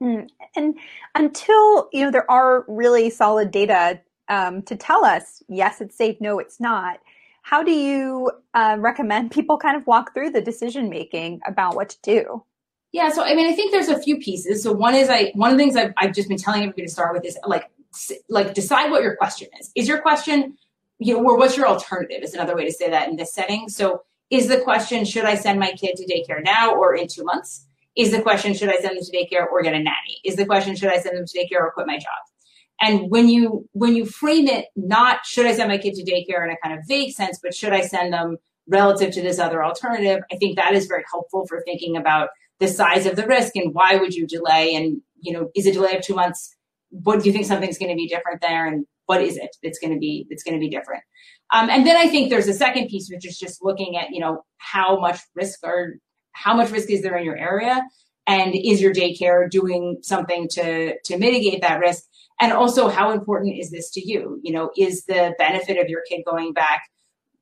Mm. 0.02 0.28
And 0.56 0.78
until 1.14 1.88
you 1.92 2.04
know 2.04 2.10
there 2.10 2.30
are 2.30 2.64
really 2.68 3.10
solid 3.10 3.50
data 3.50 4.00
um, 4.28 4.62
to 4.62 4.76
tell 4.76 5.04
us 5.04 5.42
yes, 5.48 5.80
it's 5.80 5.96
safe, 5.96 6.16
no, 6.20 6.38
it's 6.38 6.60
not. 6.60 7.00
How 7.42 7.62
do 7.62 7.72
you 7.72 8.30
uh, 8.54 8.76
recommend 8.78 9.32
people 9.32 9.58
kind 9.58 9.76
of 9.76 9.86
walk 9.86 10.14
through 10.14 10.30
the 10.30 10.42
decision 10.42 10.88
making 10.88 11.40
about 11.46 11.74
what 11.74 11.88
to 11.90 11.98
do? 12.02 12.44
Yeah, 12.92 13.10
so 13.10 13.22
I 13.22 13.34
mean, 13.34 13.46
I 13.46 13.54
think 13.54 13.72
there's 13.72 13.88
a 13.88 14.00
few 14.00 14.18
pieces. 14.18 14.62
So 14.62 14.72
one 14.72 14.94
is 14.94 15.08
I 15.08 15.32
one 15.34 15.52
of 15.52 15.58
the 15.58 15.62
things 15.62 15.76
I've, 15.76 15.92
I've 15.96 16.14
just 16.14 16.28
been 16.28 16.38
telling 16.38 16.62
everybody 16.62 16.82
to 16.82 16.90
start 16.90 17.14
with 17.14 17.24
is 17.24 17.38
like 17.46 17.70
like 18.28 18.54
decide 18.54 18.90
what 18.90 19.02
your 19.02 19.16
question 19.16 19.48
is. 19.60 19.70
Is 19.76 19.86
your 19.86 20.00
question, 20.00 20.56
you 20.98 21.14
know, 21.14 21.22
or 21.22 21.36
what's 21.38 21.56
your 21.56 21.68
alternative? 21.68 22.22
Is 22.22 22.34
another 22.34 22.56
way 22.56 22.64
to 22.64 22.72
say 22.72 22.90
that 22.90 23.08
in 23.08 23.16
this 23.16 23.32
setting. 23.32 23.68
So 23.68 24.02
is 24.30 24.48
the 24.48 24.60
question 24.60 25.04
should 25.04 25.24
I 25.24 25.34
send 25.34 25.60
my 25.60 25.72
kid 25.72 25.96
to 25.96 26.06
daycare 26.06 26.42
now 26.42 26.72
or 26.72 26.94
in 26.94 27.06
two 27.08 27.24
months? 27.24 27.66
Is 27.96 28.10
the 28.10 28.22
question 28.22 28.54
should 28.54 28.68
I 28.68 28.76
send 28.80 28.96
them 28.96 29.04
to 29.04 29.16
daycare 29.16 29.46
or 29.50 29.62
get 29.62 29.74
a 29.74 29.78
nanny? 29.78 30.20
Is 30.24 30.36
the 30.36 30.46
question 30.46 30.74
should 30.74 30.90
I 30.90 30.98
send 30.98 31.16
them 31.16 31.26
to 31.26 31.38
daycare 31.38 31.60
or 31.60 31.72
quit 31.72 31.86
my 31.86 31.96
job? 31.96 32.06
And 32.80 33.10
when 33.10 33.28
you 33.28 33.68
when 33.72 33.94
you 33.94 34.04
frame 34.04 34.48
it 34.48 34.66
not 34.74 35.26
should 35.26 35.46
I 35.46 35.54
send 35.54 35.68
my 35.68 35.78
kid 35.78 35.94
to 35.94 36.04
daycare 36.04 36.44
in 36.44 36.50
a 36.50 36.56
kind 36.62 36.76
of 36.76 36.84
vague 36.88 37.12
sense, 37.12 37.38
but 37.42 37.54
should 37.54 37.72
I 37.72 37.82
send 37.82 38.12
them 38.12 38.38
relative 38.68 39.12
to 39.12 39.22
this 39.22 39.38
other 39.38 39.64
alternative, 39.64 40.22
I 40.32 40.36
think 40.36 40.56
that 40.56 40.74
is 40.74 40.86
very 40.86 41.04
helpful 41.10 41.46
for 41.46 41.62
thinking 41.62 41.96
about 41.96 42.30
the 42.60 42.68
size 42.68 43.06
of 43.06 43.16
the 43.16 43.26
risk 43.26 43.56
and 43.56 43.74
why 43.74 43.96
would 43.96 44.14
you 44.14 44.26
delay? 44.26 44.74
And 44.74 45.00
you 45.20 45.32
know 45.32 45.50
is 45.54 45.66
a 45.66 45.72
delay 45.72 45.96
of 45.96 46.02
two 46.02 46.14
months 46.14 46.56
what 46.90 47.20
do 47.20 47.26
you 47.26 47.32
think 47.32 47.46
something's 47.46 47.78
going 47.78 47.90
to 47.90 47.96
be 47.96 48.08
different 48.08 48.40
there 48.40 48.66
and 48.66 48.84
what 49.06 49.22
is 49.22 49.36
it 49.36 49.54
that's 49.62 49.78
going 49.78 49.92
to 49.92 49.98
be 49.98 50.26
that's 50.28 50.42
going 50.42 50.54
to 50.54 50.60
be 50.60 50.68
different? 50.68 51.02
Um, 51.52 51.68
and 51.68 51.86
then 51.86 51.96
i 51.96 52.08
think 52.08 52.30
there's 52.30 52.48
a 52.48 52.54
second 52.54 52.88
piece 52.88 53.10
which 53.10 53.26
is 53.26 53.38
just 53.38 53.62
looking 53.62 53.96
at 53.96 54.10
you 54.10 54.20
know 54.20 54.44
how 54.58 54.98
much 55.00 55.20
risk 55.34 55.60
or 55.64 55.96
how 56.32 56.54
much 56.54 56.70
risk 56.70 56.90
is 56.90 57.02
there 57.02 57.16
in 57.16 57.24
your 57.24 57.36
area? 57.36 57.82
And 58.26 58.54
is 58.54 58.80
your 58.80 58.92
daycare 58.92 59.50
doing 59.50 59.98
something 60.02 60.48
to 60.52 60.98
to 60.98 61.18
mitigate 61.18 61.62
that 61.62 61.80
risk? 61.80 62.04
And 62.40 62.52
also 62.52 62.88
how 62.88 63.10
important 63.10 63.58
is 63.58 63.70
this 63.70 63.90
to 63.92 64.00
you? 64.00 64.40
You 64.42 64.52
know 64.52 64.70
is 64.76 65.04
the 65.04 65.34
benefit 65.38 65.78
of 65.78 65.88
your 65.88 66.02
kid 66.08 66.22
going 66.24 66.52
back 66.52 66.82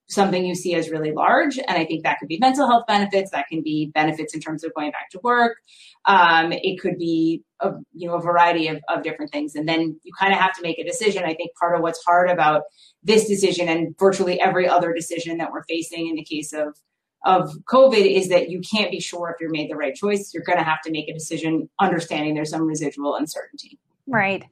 something 0.09 0.45
you 0.45 0.55
see 0.55 0.75
as 0.75 0.91
really 0.91 1.13
large. 1.13 1.59
And 1.59 1.77
I 1.79 1.85
think 1.85 2.03
that 2.03 2.19
could 2.19 2.29
be 2.29 2.39
mental 2.39 2.67
health 2.67 2.87
benefits, 2.87 3.31
that 3.31 3.47
can 3.49 3.63
be 3.63 3.91
benefits 3.95 4.35
in 4.35 4.41
terms 4.41 4.65
of 4.65 4.75
going 4.75 4.91
back 4.91 5.11
to 5.11 5.21
work. 5.23 5.59
Um, 6.07 6.53
it 6.53 6.81
could 6.81 6.99
be 6.99 7.43
a, 7.61 7.73
you 7.93 8.09
know 8.09 8.15
a 8.15 8.21
variety 8.21 8.69
of, 8.69 8.81
of 8.89 9.03
different 9.03 9.31
things. 9.31 9.55
And 9.55 9.69
then 9.69 10.01
you 10.03 10.13
kind 10.19 10.33
of 10.33 10.39
have 10.39 10.55
to 10.57 10.63
make 10.63 10.79
a 10.79 10.85
decision. 10.85 11.25
I 11.25 11.35
think 11.35 11.55
part 11.57 11.77
of 11.77 11.83
what's 11.83 12.03
hard 12.05 12.31
about 12.31 12.63
this 13.03 13.29
decision 13.29 13.69
and 13.69 13.95
virtually 13.99 14.41
every 14.41 14.67
other 14.67 14.95
decision 14.95 15.39
that 15.39 15.53
we're 15.53 15.65
facing 15.65 16.09
in 16.09 16.15
the 16.15 16.25
case 16.25 16.53
of 16.53 16.77
of 17.25 17.51
COVID 17.69 18.17
is 18.17 18.29
that 18.29 18.49
you 18.49 18.61
can't 18.61 18.93
be 18.93 19.01
sure 19.01 19.31
if 19.31 19.41
you're 19.41 19.51
made 19.51 19.71
the 19.71 19.77
right 19.77 19.95
choice. 19.95 20.33
You're 20.33 20.45
going 20.45 20.59
to 20.59 20.65
have 20.65 20.81
to 20.83 20.93
make 20.93 21.09
a 21.09 21.13
decision 21.13 21.69
understanding 21.81 22.35
there's 22.35 22.51
some 22.51 22.63
residual 22.63 23.17
uncertainty. 23.17 23.79
Right. 24.09 24.43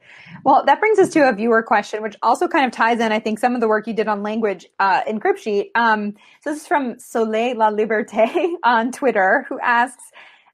Well, 0.44 0.64
that 0.66 0.80
brings 0.80 0.98
us 0.98 1.08
to 1.10 1.28
a 1.28 1.32
viewer 1.32 1.62
question, 1.62 2.02
which 2.02 2.14
also 2.22 2.46
kind 2.46 2.66
of 2.66 2.72
ties 2.72 3.00
in, 3.00 3.10
I 3.10 3.18
think, 3.18 3.38
some 3.38 3.54
of 3.54 3.62
the 3.62 3.68
work 3.68 3.86
you 3.86 3.94
did 3.94 4.06
on 4.06 4.22
language 4.22 4.66
uh, 4.78 5.00
in 5.06 5.18
Cribsheet. 5.18 5.70
Um, 5.74 6.12
so 6.42 6.50
this 6.50 6.60
is 6.60 6.66
from 6.66 6.98
Soleil 6.98 7.56
La 7.56 7.70
Liberté 7.70 8.52
on 8.64 8.92
Twitter, 8.92 9.46
who 9.48 9.58
asks, 9.60 10.04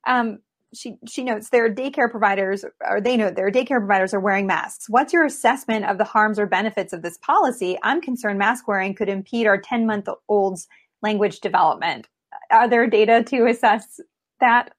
um, 0.06 0.38
she 0.74 0.96
she 1.06 1.24
notes 1.24 1.50
their 1.50 1.72
daycare 1.72 2.10
providers, 2.10 2.64
or 2.88 3.00
they 3.00 3.16
note 3.16 3.34
their 3.34 3.50
daycare 3.50 3.78
providers 3.78 4.14
are 4.14 4.20
wearing 4.20 4.46
masks. 4.46 4.88
What's 4.88 5.12
your 5.12 5.24
assessment 5.24 5.84
of 5.84 5.98
the 5.98 6.04
harms 6.04 6.38
or 6.38 6.46
benefits 6.46 6.92
of 6.92 7.02
this 7.02 7.18
policy? 7.18 7.76
I'm 7.82 8.00
concerned 8.00 8.38
mask 8.38 8.66
wearing 8.68 8.94
could 8.94 9.08
impede 9.08 9.46
our 9.46 9.60
10 9.60 9.84
month 9.84 10.08
olds 10.28 10.68
language 11.02 11.40
development. 11.40 12.08
Are 12.50 12.68
there 12.68 12.86
data 12.86 13.22
to 13.24 13.46
assess 13.46 14.00
that? 14.40 14.72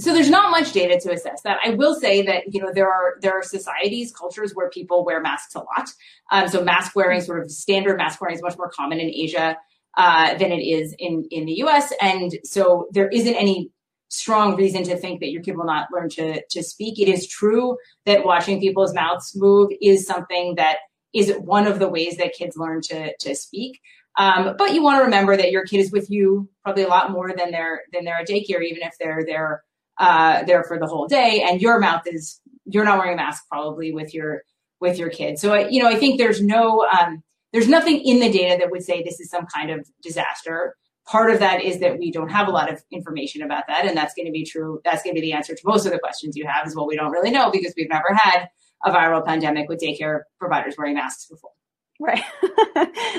So 0.00 0.14
there's 0.14 0.30
not 0.30 0.50
much 0.50 0.72
data 0.72 0.98
to 1.00 1.12
assess 1.12 1.42
that. 1.42 1.58
I 1.64 1.70
will 1.70 1.94
say 1.94 2.22
that 2.22 2.52
you 2.52 2.60
know 2.60 2.72
there 2.72 2.90
are 2.90 3.16
there 3.20 3.32
are 3.32 3.42
societies, 3.42 4.12
cultures 4.12 4.52
where 4.54 4.70
people 4.70 5.04
wear 5.04 5.20
masks 5.20 5.54
a 5.54 5.58
lot. 5.58 5.90
Um, 6.30 6.48
so 6.48 6.64
mask 6.64 6.96
wearing, 6.96 7.20
sort 7.20 7.42
of 7.42 7.50
standard 7.50 7.98
mask 7.98 8.20
wearing, 8.20 8.36
is 8.36 8.42
much 8.42 8.56
more 8.56 8.70
common 8.70 8.98
in 8.98 9.10
Asia 9.10 9.56
uh, 9.96 10.34
than 10.34 10.52
it 10.52 10.62
is 10.62 10.94
in 10.98 11.26
in 11.30 11.46
the 11.46 11.52
U.S. 11.58 11.92
And 12.00 12.32
so 12.44 12.88
there 12.92 13.08
isn't 13.08 13.34
any 13.34 13.70
strong 14.08 14.56
reason 14.56 14.82
to 14.84 14.96
think 14.96 15.20
that 15.20 15.30
your 15.30 15.42
kid 15.42 15.56
will 15.56 15.66
not 15.66 15.88
learn 15.92 16.08
to 16.10 16.42
to 16.50 16.62
speak. 16.62 16.98
It 16.98 17.08
is 17.08 17.26
true 17.26 17.76
that 18.06 18.24
watching 18.24 18.60
people's 18.60 18.94
mouths 18.94 19.32
move 19.36 19.70
is 19.82 20.06
something 20.06 20.54
that 20.56 20.78
is 21.12 21.32
one 21.40 21.66
of 21.66 21.78
the 21.78 21.88
ways 21.88 22.16
that 22.16 22.32
kids 22.32 22.56
learn 22.56 22.80
to 22.82 23.16
to 23.18 23.34
speak. 23.34 23.80
Um, 24.16 24.56
but 24.58 24.74
you 24.74 24.82
want 24.82 24.98
to 24.98 25.04
remember 25.04 25.36
that 25.36 25.52
your 25.52 25.64
kid 25.64 25.78
is 25.78 25.92
with 25.92 26.10
you 26.10 26.48
probably 26.62 26.82
a 26.82 26.88
lot 26.88 27.12
more 27.12 27.32
than 27.36 27.50
they're 27.50 27.82
than 27.92 28.04
they're 28.04 28.18
at 28.18 28.28
daycare, 28.28 28.62
even 28.62 28.82
if 28.82 28.94
they're 28.98 29.24
there 29.24 29.62
uh, 30.00 30.42
there 30.44 30.64
for 30.64 30.78
the 30.78 30.86
whole 30.86 31.06
day, 31.06 31.46
and 31.48 31.60
your 31.60 31.78
mouth 31.78 32.02
is 32.06 32.40
you're 32.64 32.84
not 32.84 32.98
wearing 32.98 33.14
a 33.14 33.16
mask 33.16 33.44
probably 33.48 33.92
with 33.92 34.12
your 34.12 34.42
with 34.80 34.98
your 34.98 35.10
kid. 35.10 35.38
So 35.38 35.52
I, 35.52 35.68
you 35.68 35.80
know, 35.80 35.88
I 35.88 35.96
think 35.96 36.18
there's 36.18 36.42
no 36.42 36.86
um, 36.98 37.22
there's 37.52 37.68
nothing 37.68 38.00
in 38.00 38.18
the 38.18 38.32
data 38.32 38.56
that 38.58 38.70
would 38.70 38.82
say 38.82 39.02
this 39.02 39.20
is 39.20 39.30
some 39.30 39.46
kind 39.46 39.70
of 39.70 39.86
disaster. 40.02 40.74
Part 41.06 41.30
of 41.30 41.38
that 41.40 41.62
is 41.62 41.80
that 41.80 41.98
we 41.98 42.10
don't 42.10 42.30
have 42.30 42.48
a 42.48 42.50
lot 42.50 42.72
of 42.72 42.82
information 42.90 43.42
about 43.42 43.64
that, 43.68 43.84
and 43.84 43.96
that's 43.96 44.14
going 44.14 44.26
to 44.26 44.32
be 44.32 44.44
true. 44.44 44.80
That's 44.84 45.02
going 45.02 45.14
to 45.14 45.20
be 45.20 45.26
the 45.26 45.34
answer 45.34 45.54
to 45.54 45.60
most 45.64 45.84
of 45.84 45.92
the 45.92 45.98
questions 45.98 46.34
you 46.36 46.46
have. 46.46 46.66
Is 46.66 46.74
well, 46.74 46.86
we 46.86 46.96
don't 46.96 47.10
really 47.10 47.30
know 47.30 47.50
because 47.50 47.74
we've 47.76 47.88
never 47.90 48.14
had 48.14 48.48
a 48.86 48.90
viral 48.90 49.24
pandemic 49.24 49.68
with 49.68 49.80
daycare 49.80 50.20
providers 50.38 50.76
wearing 50.78 50.94
masks 50.94 51.26
before. 51.26 51.50
Right, 51.98 52.22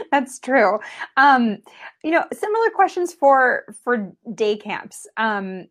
that's 0.12 0.40
true. 0.40 0.80
Um, 1.16 1.60
you 2.04 2.10
know, 2.10 2.26
similar 2.34 2.70
questions 2.74 3.14
for 3.14 3.66
for 3.84 4.12
day 4.34 4.58
camps. 4.58 5.06
Um, 5.18 5.68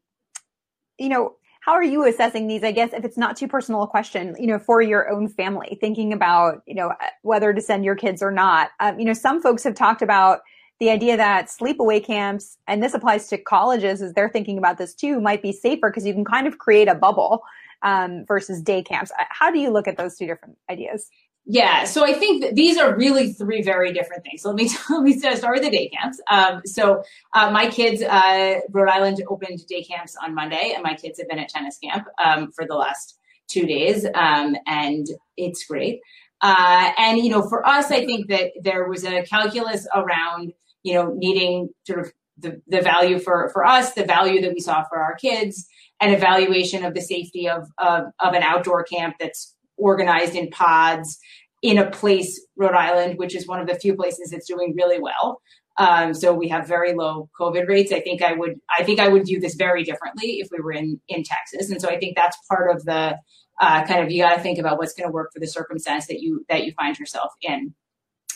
you 1.01 1.09
know, 1.09 1.35
how 1.61 1.73
are 1.73 1.83
you 1.83 2.07
assessing 2.07 2.47
these? 2.47 2.63
I 2.63 2.73
guess 2.73 2.93
if 2.93 3.05
it's 3.05 3.17
not 3.17 3.37
too 3.37 3.49
personal 3.49 3.83
a 3.83 3.89
question, 3.89 4.37
you 4.39 4.47
know, 4.47 4.59
for 4.59 4.81
your 4.81 5.11
own 5.11 5.29
family, 5.29 5.77
thinking 5.81 6.13
about, 6.13 6.63
you 6.67 6.75
know, 6.75 6.93
whether 7.23 7.53
to 7.53 7.61
send 7.61 7.85
your 7.85 7.97
kids 7.97 8.23
or 8.23 8.31
not. 8.31 8.71
Um, 8.81 8.99
you 8.99 9.05
know, 9.05 9.13
some 9.13 9.43
folks 9.43 9.65
have 9.65 9.75
talked 9.75 10.03
about 10.03 10.41
the 10.79 10.91
idea 10.91 11.17
that 11.17 11.49
sleepaway 11.49 12.03
camps, 12.03 12.57
and 12.67 12.83
this 12.83 12.95
applies 12.95 13.29
to 13.29 13.37
colleges 13.37 14.01
as 14.01 14.15
they're 14.15 14.31
thinking 14.31 14.57
about 14.57 14.79
this 14.79 14.95
too, 14.95 15.21
might 15.21 15.43
be 15.43 15.53
safer 15.53 15.91
because 15.91 16.07
you 16.07 16.15
can 16.15 16.25
kind 16.25 16.47
of 16.47 16.59
create 16.59 16.89
a 16.89 16.95
bubble 16.95 17.43
um, 17.83 18.25
versus 18.27 18.63
day 18.63 18.83
camps. 18.83 19.13
How 19.29 19.51
do 19.51 19.59
you 19.59 19.71
look 19.71 19.87
at 19.87 19.99
those 19.99 20.17
two 20.17 20.27
different 20.27 20.57
ideas? 20.71 21.11
Yeah, 21.47 21.85
so 21.85 22.05
I 22.05 22.13
think 22.13 22.43
that 22.43 22.55
these 22.55 22.79
are 22.79 22.95
really 22.97 23.33
three 23.33 23.63
very 23.63 23.93
different 23.93 24.23
things. 24.23 24.43
So 24.43 24.51
let 24.51 24.57
me 24.57 24.71
let 24.91 25.03
me 25.03 25.19
start 25.19 25.55
with 25.55 25.63
the 25.63 25.71
day 25.71 25.89
camps. 25.89 26.21
Um, 26.31 26.63
so 26.65 27.03
uh, 27.35 27.51
my 27.51 27.69
kids, 27.69 28.03
uh, 28.03 28.61
Rhode 28.71 28.89
Island 28.89 29.23
opened 29.29 29.67
day 29.67 29.83
camps 29.83 30.17
on 30.23 30.35
Monday, 30.35 30.73
and 30.75 30.83
my 30.83 30.95
kids 30.95 31.19
have 31.19 31.29
been 31.29 31.39
at 31.39 31.49
tennis 31.49 31.79
camp 31.79 32.07
um, 32.23 32.53
for 32.53 32.67
the 32.67 32.75
last 32.75 33.19
two 33.49 33.67
days, 33.67 34.07
um, 34.15 34.57
and 34.67 35.07
it's 35.37 35.65
great. 35.65 36.01
Uh, 36.43 36.93
and 36.97 37.19
you 37.19 37.31
know, 37.31 37.49
for 37.49 37.67
us, 37.67 37.91
I 37.91 38.07
think 38.07 38.29
that 38.29 38.53
there 38.63 38.89
was 38.89 39.05
a 39.05 39.23
calculus 39.23 39.87
around 39.95 40.53
you 40.83 40.95
know 40.95 41.13
needing 41.17 41.71
sort 41.87 42.01
of 42.01 42.13
the, 42.39 42.61
the 42.69 42.81
value 42.81 43.19
for 43.19 43.51
for 43.53 43.67
us, 43.67 43.95
the 43.95 44.05
value 44.05 44.41
that 44.43 44.53
we 44.55 44.61
saw 44.61 44.85
for 44.85 44.99
our 44.99 45.17
kids, 45.17 45.67
and 46.01 46.15
evaluation 46.15 46.85
of 46.85 46.95
the 46.95 47.01
safety 47.01 47.49
of 47.49 47.69
of, 47.79 48.05
of 48.21 48.35
an 48.35 48.43
outdoor 48.43 48.85
camp 48.85 49.17
that's 49.19 49.55
organized 49.81 50.35
in 50.35 50.51
pods 50.51 51.19
in 51.63 51.79
a 51.79 51.91
place, 51.91 52.41
Rhode 52.57 52.75
Island, 52.75 53.19
which 53.19 53.35
is 53.35 53.47
one 53.47 53.61
of 53.61 53.67
the 53.67 53.75
few 53.75 53.95
places 53.95 54.31
that's 54.31 54.47
doing 54.47 54.75
really 54.77 55.01
well. 55.01 55.41
Um, 55.79 56.15
so 56.15 56.35
we 56.35 56.49
have 56.49 56.67
very 56.67 56.95
low 56.95 57.29
COVID 57.39 57.69
rates. 57.69 57.93
I 57.93 58.01
think 58.01 58.23
I 58.23 58.33
would 58.33 58.61
I 58.77 58.83
think 58.85 59.01
I 59.01 59.09
would 59.09 59.25
view 59.25 59.41
this 59.41 59.55
very 59.55 59.83
differently 59.83 60.41
if 60.41 60.49
we 60.51 60.61
were 60.61 60.73
in 60.73 61.01
in 61.09 61.23
Texas. 61.23 61.71
And 61.71 61.81
so 61.81 61.89
I 61.89 61.99
think 61.99 62.17
that's 62.17 62.37
part 62.49 62.75
of 62.75 62.85
the 62.85 63.17
uh, 63.61 63.85
kind 63.87 64.03
of 64.03 64.11
you 64.11 64.23
got 64.23 64.37
to 64.37 64.43
think 64.43 64.59
about 64.59 64.79
what's 64.79 64.95
going 64.95 65.09
to 65.09 65.13
work 65.13 65.33
for 65.33 65.41
the 65.41 65.47
circumstance 65.47 66.07
that 66.07 66.21
you 66.21 66.45
that 66.49 66.65
you 66.65 66.73
find 66.73 66.99
yourself 66.99 67.33
in. 67.41 67.75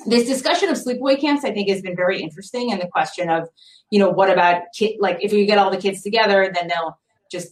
This 0.07 0.27
discussion 0.27 0.71
of 0.71 0.77
sleepaway 0.77 1.21
camps, 1.21 1.45
I 1.45 1.53
think, 1.53 1.69
has 1.69 1.81
been 1.81 1.97
very 1.97 2.21
interesting, 2.21 2.73
and 2.73 2.81
the 2.81 2.89
question 2.89 3.31
of, 3.31 3.49
you 3.91 3.99
know, 4.01 4.11
what 4.11 4.29
about 4.29 4.63
kid? 4.77 4.97
Like, 4.99 5.19
if 5.21 5.33
you 5.33 5.47
get 5.47 5.57
all 5.57 5.71
the 5.71 5.77
kids 5.77 6.03
together, 6.03 6.51
then 6.53 6.69
they'll 6.69 6.99
just 7.31 7.49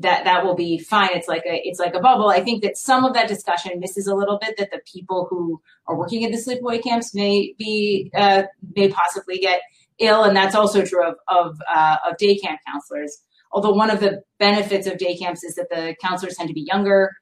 that 0.00 0.24
that 0.24 0.44
will 0.44 0.54
be 0.54 0.78
fine. 0.78 1.10
It's 1.12 1.28
like 1.28 1.44
a 1.46 1.60
it's 1.66 1.78
like 1.78 1.94
a 1.94 2.00
bubble. 2.00 2.28
I 2.28 2.40
think 2.40 2.62
that 2.62 2.76
some 2.76 3.04
of 3.04 3.14
that 3.14 3.28
discussion 3.28 3.80
misses 3.80 4.06
a 4.06 4.14
little 4.14 4.38
bit 4.38 4.56
that 4.58 4.70
the 4.70 4.80
people 4.90 5.26
who 5.30 5.60
are 5.86 5.96
working 5.96 6.24
at 6.24 6.32
the 6.32 6.38
sleepaway 6.38 6.82
camps 6.82 7.14
may 7.14 7.54
be 7.58 8.10
uh, 8.14 8.44
may 8.76 8.88
possibly 8.88 9.38
get 9.38 9.60
ill. 9.98 10.24
And 10.24 10.36
that's 10.36 10.54
also 10.54 10.84
true 10.84 11.04
of 11.06 11.14
of, 11.28 11.60
uh, 11.74 11.96
of 12.08 12.16
day 12.18 12.36
camp 12.36 12.60
counselors. 12.66 13.18
Although 13.52 13.72
one 13.72 13.90
of 13.90 14.00
the 14.00 14.22
benefits 14.38 14.86
of 14.86 14.98
day 14.98 15.16
camps 15.16 15.44
is 15.44 15.54
that 15.54 15.70
the 15.70 15.94
counselors 16.00 16.36
tend 16.36 16.48
to 16.48 16.54
be 16.54 16.66
younger 16.68 17.12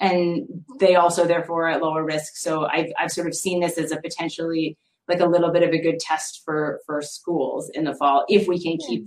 and 0.00 0.64
they 0.80 0.96
also 0.96 1.26
therefore 1.26 1.68
are 1.68 1.72
at 1.72 1.82
lower 1.82 2.04
risk. 2.04 2.36
So 2.36 2.64
I've, 2.64 2.90
I've 2.98 3.12
sort 3.12 3.26
of 3.26 3.34
seen 3.34 3.60
this 3.60 3.78
as 3.78 3.92
a 3.92 4.00
potentially 4.00 4.78
like 5.08 5.20
a 5.20 5.26
little 5.26 5.52
bit 5.52 5.62
of 5.62 5.70
a 5.70 5.78
good 5.78 5.98
test 5.98 6.42
for 6.44 6.80
for 6.86 7.02
schools 7.02 7.70
in 7.74 7.84
the 7.84 7.94
fall 7.94 8.24
if 8.28 8.48
we 8.48 8.60
can 8.62 8.78
keep 8.78 9.06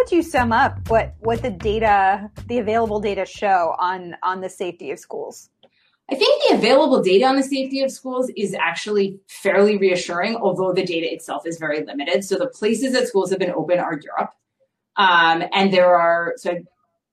Would 0.00 0.10
you 0.10 0.22
sum 0.22 0.50
up 0.50 0.88
what 0.88 1.14
what 1.18 1.42
the 1.42 1.50
data, 1.50 2.30
the 2.46 2.58
available 2.58 3.00
data 3.00 3.26
show 3.26 3.74
on 3.78 4.16
on 4.22 4.40
the 4.40 4.48
safety 4.48 4.90
of 4.90 4.98
schools? 4.98 5.50
I 6.10 6.14
think 6.14 6.42
the 6.48 6.54
available 6.54 7.02
data 7.02 7.26
on 7.26 7.36
the 7.36 7.42
safety 7.42 7.82
of 7.82 7.90
schools 7.92 8.30
is 8.34 8.54
actually 8.54 9.20
fairly 9.28 9.76
reassuring, 9.76 10.36
although 10.36 10.72
the 10.72 10.84
data 10.84 11.12
itself 11.12 11.46
is 11.46 11.58
very 11.58 11.84
limited. 11.84 12.24
So 12.24 12.36
the 12.36 12.48
places 12.48 12.94
that 12.94 13.08
schools 13.08 13.28
have 13.30 13.38
been 13.38 13.52
open 13.52 13.78
are 13.78 14.00
Europe, 14.02 14.32
um, 14.96 15.44
and 15.52 15.70
there 15.70 15.94
are 15.94 16.32
so, 16.36 16.56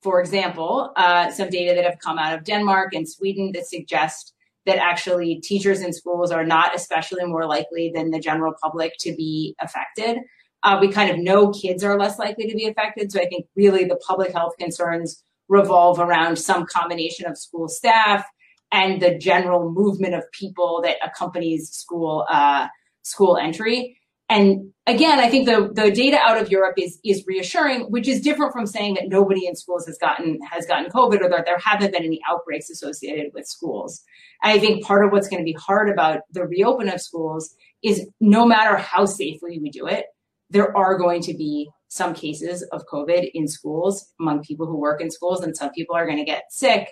for 0.01 0.21
example, 0.21 0.93
uh, 0.95 1.29
some 1.31 1.49
data 1.49 1.75
that 1.75 1.83
have 1.83 1.99
come 1.99 2.17
out 2.17 2.37
of 2.37 2.45
Denmark 2.45 2.93
and 2.93 3.07
Sweden 3.07 3.51
that 3.53 3.67
suggest 3.67 4.33
that 4.65 4.77
actually 4.77 5.41
teachers 5.41 5.81
in 5.81 5.91
schools 5.91 6.31
are 6.31 6.45
not 6.45 6.73
especially 6.73 7.25
more 7.25 7.45
likely 7.45 7.91
than 7.93 8.11
the 8.11 8.19
general 8.19 8.53
public 8.61 8.93
to 8.99 9.13
be 9.13 9.55
affected. 9.59 10.19
Uh, 10.63 10.77
we 10.81 10.91
kind 10.91 11.11
of 11.11 11.17
know 11.17 11.51
kids 11.51 11.83
are 11.83 11.97
less 11.97 12.17
likely 12.19 12.47
to 12.47 12.55
be 12.55 12.65
affected. 12.65 13.11
So 13.11 13.21
I 13.21 13.27
think 13.27 13.45
really 13.55 13.85
the 13.85 13.95
public 13.97 14.33
health 14.33 14.53
concerns 14.57 15.23
revolve 15.47 15.99
around 15.99 16.37
some 16.37 16.65
combination 16.65 17.25
of 17.25 17.37
school 17.37 17.67
staff 17.67 18.25
and 18.71 19.01
the 19.01 19.17
general 19.17 19.71
movement 19.71 20.13
of 20.13 20.23
people 20.31 20.81
that 20.83 20.97
accompanies 21.03 21.69
school 21.71 22.25
uh, 22.29 22.67
school 23.03 23.37
entry. 23.37 23.97
And 24.29 24.73
again, 24.85 25.19
I 25.19 25.29
think 25.29 25.45
the, 25.45 25.69
the 25.73 25.89
data 25.89 26.17
out 26.17 26.37
of 26.41 26.51
Europe 26.51 26.75
is 26.77 26.99
is 27.05 27.23
reassuring, 27.25 27.83
which 27.83 28.09
is 28.09 28.19
different 28.19 28.51
from 28.51 28.65
saying 28.65 28.95
that 28.95 29.07
nobody 29.07 29.47
in 29.47 29.55
schools 29.55 29.85
has 29.87 29.97
gotten 29.97 30.39
has 30.51 30.65
gotten 30.65 30.91
COVID 30.91 31.21
or 31.21 31.29
that 31.29 31.45
there 31.45 31.57
haven't 31.63 31.93
been 31.93 32.03
any 32.03 32.19
outbreaks 32.29 32.69
associated 32.69 33.31
with 33.33 33.47
schools. 33.47 34.03
I 34.43 34.59
think 34.59 34.83
part 34.83 35.05
of 35.05 35.13
what's 35.13 35.29
going 35.29 35.41
to 35.41 35.45
be 35.45 35.53
hard 35.53 35.89
about 35.89 36.21
the 36.31 36.45
reopen 36.45 36.89
of 36.89 36.99
schools 36.99 37.55
is 37.81 38.05
no 38.19 38.45
matter 38.45 38.75
how 38.75 39.05
safely 39.05 39.59
we 39.59 39.69
do 39.69 39.87
it, 39.87 40.05
there 40.49 40.75
are 40.75 40.97
going 40.97 41.21
to 41.21 41.33
be 41.33 41.69
some 41.89 42.13
cases 42.13 42.63
of 42.71 42.85
COVID 42.91 43.29
in 43.33 43.47
schools 43.47 44.13
among 44.19 44.43
people 44.43 44.65
who 44.65 44.77
work 44.77 45.01
in 45.01 45.09
schools, 45.09 45.43
and 45.43 45.55
some 45.55 45.71
people 45.71 45.95
are 45.95 46.05
going 46.05 46.17
to 46.17 46.25
get 46.25 46.43
sick. 46.49 46.89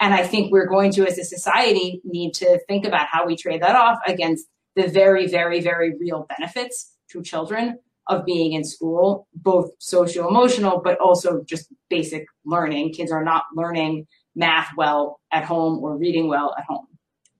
And 0.00 0.12
I 0.12 0.26
think 0.26 0.52
we're 0.52 0.66
going 0.66 0.90
to, 0.92 1.06
as 1.06 1.18
a 1.18 1.24
society, 1.24 2.00
need 2.04 2.34
to 2.34 2.58
think 2.66 2.84
about 2.84 3.06
how 3.06 3.26
we 3.26 3.36
trade 3.36 3.62
that 3.62 3.76
off 3.76 3.98
against 4.06 4.46
the 4.74 4.88
very, 4.88 5.28
very, 5.28 5.60
very 5.60 5.94
real 6.00 6.26
benefits 6.36 6.96
to 7.10 7.22
children 7.22 7.78
of 8.08 8.24
being 8.24 8.52
in 8.52 8.64
school, 8.64 9.28
both 9.34 9.70
socio 9.78 10.28
emotional, 10.28 10.80
but 10.82 10.98
also 10.98 11.42
just 11.44 11.72
basic 11.88 12.26
learning. 12.44 12.92
Kids 12.92 13.12
are 13.12 13.24
not 13.24 13.44
learning 13.54 14.06
math 14.34 14.70
well 14.76 15.20
at 15.32 15.44
home 15.44 15.78
or 15.82 15.96
reading 15.96 16.28
well 16.28 16.54
at 16.58 16.64
home. 16.68 16.86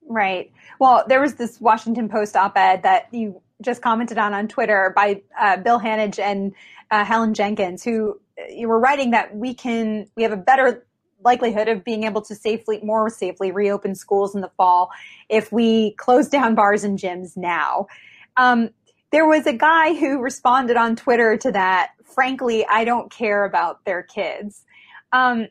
Right. 0.08 0.52
Well, 0.78 1.04
there 1.08 1.20
was 1.20 1.34
this 1.34 1.60
Washington 1.60 2.08
Post 2.08 2.36
op-ed 2.36 2.82
that 2.82 3.12
you 3.12 3.42
just 3.62 3.82
commented 3.82 4.18
on 4.18 4.34
on 4.34 4.48
Twitter 4.48 4.92
by 4.94 5.22
uh, 5.38 5.56
Bill 5.58 5.80
Hanage 5.80 6.18
and 6.18 6.52
uh, 6.90 7.04
Helen 7.04 7.34
Jenkins, 7.34 7.82
who 7.82 8.20
uh, 8.38 8.52
you 8.52 8.68
were 8.68 8.78
writing 8.78 9.10
that 9.12 9.34
we 9.36 9.54
can 9.54 10.06
we 10.16 10.22
have 10.22 10.32
a 10.32 10.36
better 10.36 10.86
likelihood 11.24 11.68
of 11.68 11.84
being 11.84 12.04
able 12.04 12.20
to 12.20 12.34
safely 12.34 12.80
more 12.82 13.08
safely 13.08 13.50
reopen 13.50 13.94
schools 13.94 14.34
in 14.34 14.42
the 14.42 14.50
fall 14.56 14.90
if 15.28 15.50
we 15.50 15.92
close 15.92 16.28
down 16.28 16.54
bars 16.54 16.84
and 16.84 16.98
gyms 16.98 17.36
now. 17.36 17.86
Um, 18.36 18.70
there 19.10 19.26
was 19.26 19.46
a 19.46 19.52
guy 19.52 19.94
who 19.94 20.20
responded 20.20 20.76
on 20.76 20.96
Twitter 20.96 21.36
to 21.36 21.52
that. 21.52 21.92
Frankly, 22.04 22.66
I 22.68 22.84
don't 22.84 23.10
care 23.10 23.44
about 23.44 23.84
their 23.84 24.02
kids. 24.02 24.64
Um, 25.12 25.46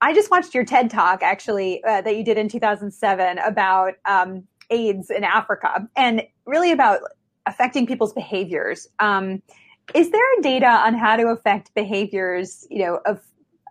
I 0.00 0.14
just 0.14 0.30
watched 0.30 0.54
your 0.54 0.64
TED 0.64 0.90
talk 0.90 1.22
actually 1.22 1.82
uh, 1.84 2.00
that 2.02 2.16
you 2.16 2.24
did 2.24 2.38
in 2.38 2.48
2007 2.48 3.38
about 3.38 3.94
um, 4.06 4.44
AIDS 4.70 5.10
in 5.10 5.24
Africa 5.24 5.88
and 5.96 6.22
really 6.46 6.72
about 6.72 7.00
affecting 7.50 7.86
people's 7.86 8.14
behaviors. 8.14 8.88
Um, 8.98 9.42
is 9.94 10.10
there 10.10 10.22
data 10.40 10.66
on 10.66 10.94
how 10.94 11.16
to 11.16 11.26
affect 11.28 11.74
behaviors, 11.74 12.66
you 12.70 12.84
know, 12.84 13.00
of 13.04 13.20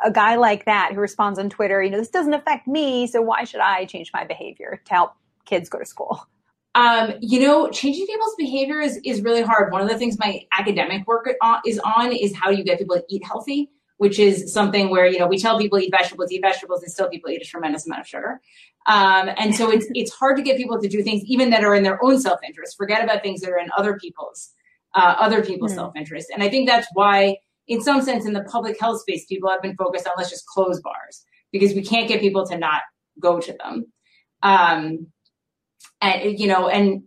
a 0.06 0.12
guy 0.12 0.36
like 0.36 0.66
that 0.66 0.92
who 0.94 1.00
responds 1.00 1.40
on 1.40 1.50
Twitter, 1.50 1.82
you 1.84 1.90
know, 1.90 1.98
this 1.98 2.10
doesn't 2.10 2.34
affect 2.34 2.68
me, 2.68 3.08
so 3.08 3.22
why 3.22 3.44
should 3.44 3.60
I 3.62 3.86
change 3.86 4.12
my 4.14 4.24
behavior 4.26 4.82
to 4.86 4.94
help 4.94 5.14
kids 5.46 5.70
go 5.70 5.80
to 5.80 5.86
school? 5.86 6.28
Um, 6.76 7.16
you 7.20 7.42
know, 7.42 7.70
changing 7.70 8.06
people's 8.06 8.36
behavior 8.38 8.80
is, 8.80 9.00
is 9.04 9.22
really 9.22 9.42
hard. 9.42 9.72
One 9.72 9.82
of 9.82 9.90
the 9.90 9.98
things 9.98 10.18
my 10.20 10.46
academic 10.58 11.08
work 11.08 11.28
is 11.66 11.80
on 11.80 12.12
is 12.14 12.34
how 12.36 12.52
do 12.52 12.58
you 12.58 12.64
get 12.64 12.78
people 12.78 12.96
to 12.96 13.04
eat 13.10 13.24
healthy, 13.26 13.72
which 13.98 14.20
is 14.20 14.54
something 14.54 14.90
where, 14.90 15.08
you 15.08 15.20
know, 15.20 15.28
we 15.28 15.38
tell 15.38 15.60
people 15.60 15.80
eat 15.80 15.92
vegetables, 15.92 16.32
eat 16.32 16.42
vegetables, 16.42 16.84
and 16.84 16.92
still 16.92 17.10
people 17.10 17.30
eat 17.32 17.42
a 17.42 17.46
tremendous 17.46 17.86
amount 17.86 18.02
of 18.02 18.08
sugar. 18.08 18.40
Um, 18.88 19.30
and 19.38 19.54
so 19.56 19.70
it's, 19.70 19.86
it's 19.94 20.12
hard 20.12 20.38
to 20.38 20.44
get 20.44 20.58
people 20.58 20.82
to 20.82 20.88
do 20.88 21.04
things 21.04 21.24
even 21.26 21.50
that 21.52 21.64
are 21.64 21.76
in 21.76 21.84
their 21.84 22.04
own 22.04 22.20
self-interest. 22.20 22.76
Forget 22.78 23.04
about 23.04 23.22
things 23.22 23.42
that 23.42 23.52
are 23.52 23.60
in 23.60 23.70
other 23.78 23.98
people's, 23.98 24.52
uh, 24.96 25.16
other 25.20 25.44
people's 25.44 25.74
mm. 25.74 25.76
self-interest. 25.76 26.30
And 26.34 26.42
I 26.42 26.50
think 26.50 26.68
that's 26.68 26.88
why 26.94 27.38
in 27.70 27.82
some 27.82 28.02
sense, 28.02 28.26
in 28.26 28.34
the 28.34 28.44
public 28.44 28.80
health 28.80 29.02
space, 29.02 29.26
people 29.26 29.50
have 29.50 29.62
been 29.62 29.76
focused 29.76 30.08
on 30.08 30.14
let's 30.18 30.32
just 30.32 30.48
close 30.48 30.82
bars 30.82 31.24
because 31.52 31.74
we 31.74 31.84
can't 31.84 32.08
get 32.08 32.20
people 32.20 32.46
to 32.48 32.58
not 32.58 32.82
go 33.20 33.40
to 33.40 33.54
them. 33.54 33.86
Um, 34.42 35.08
and 36.02 36.40
you 36.40 36.48
know, 36.48 36.68
and 36.68 37.04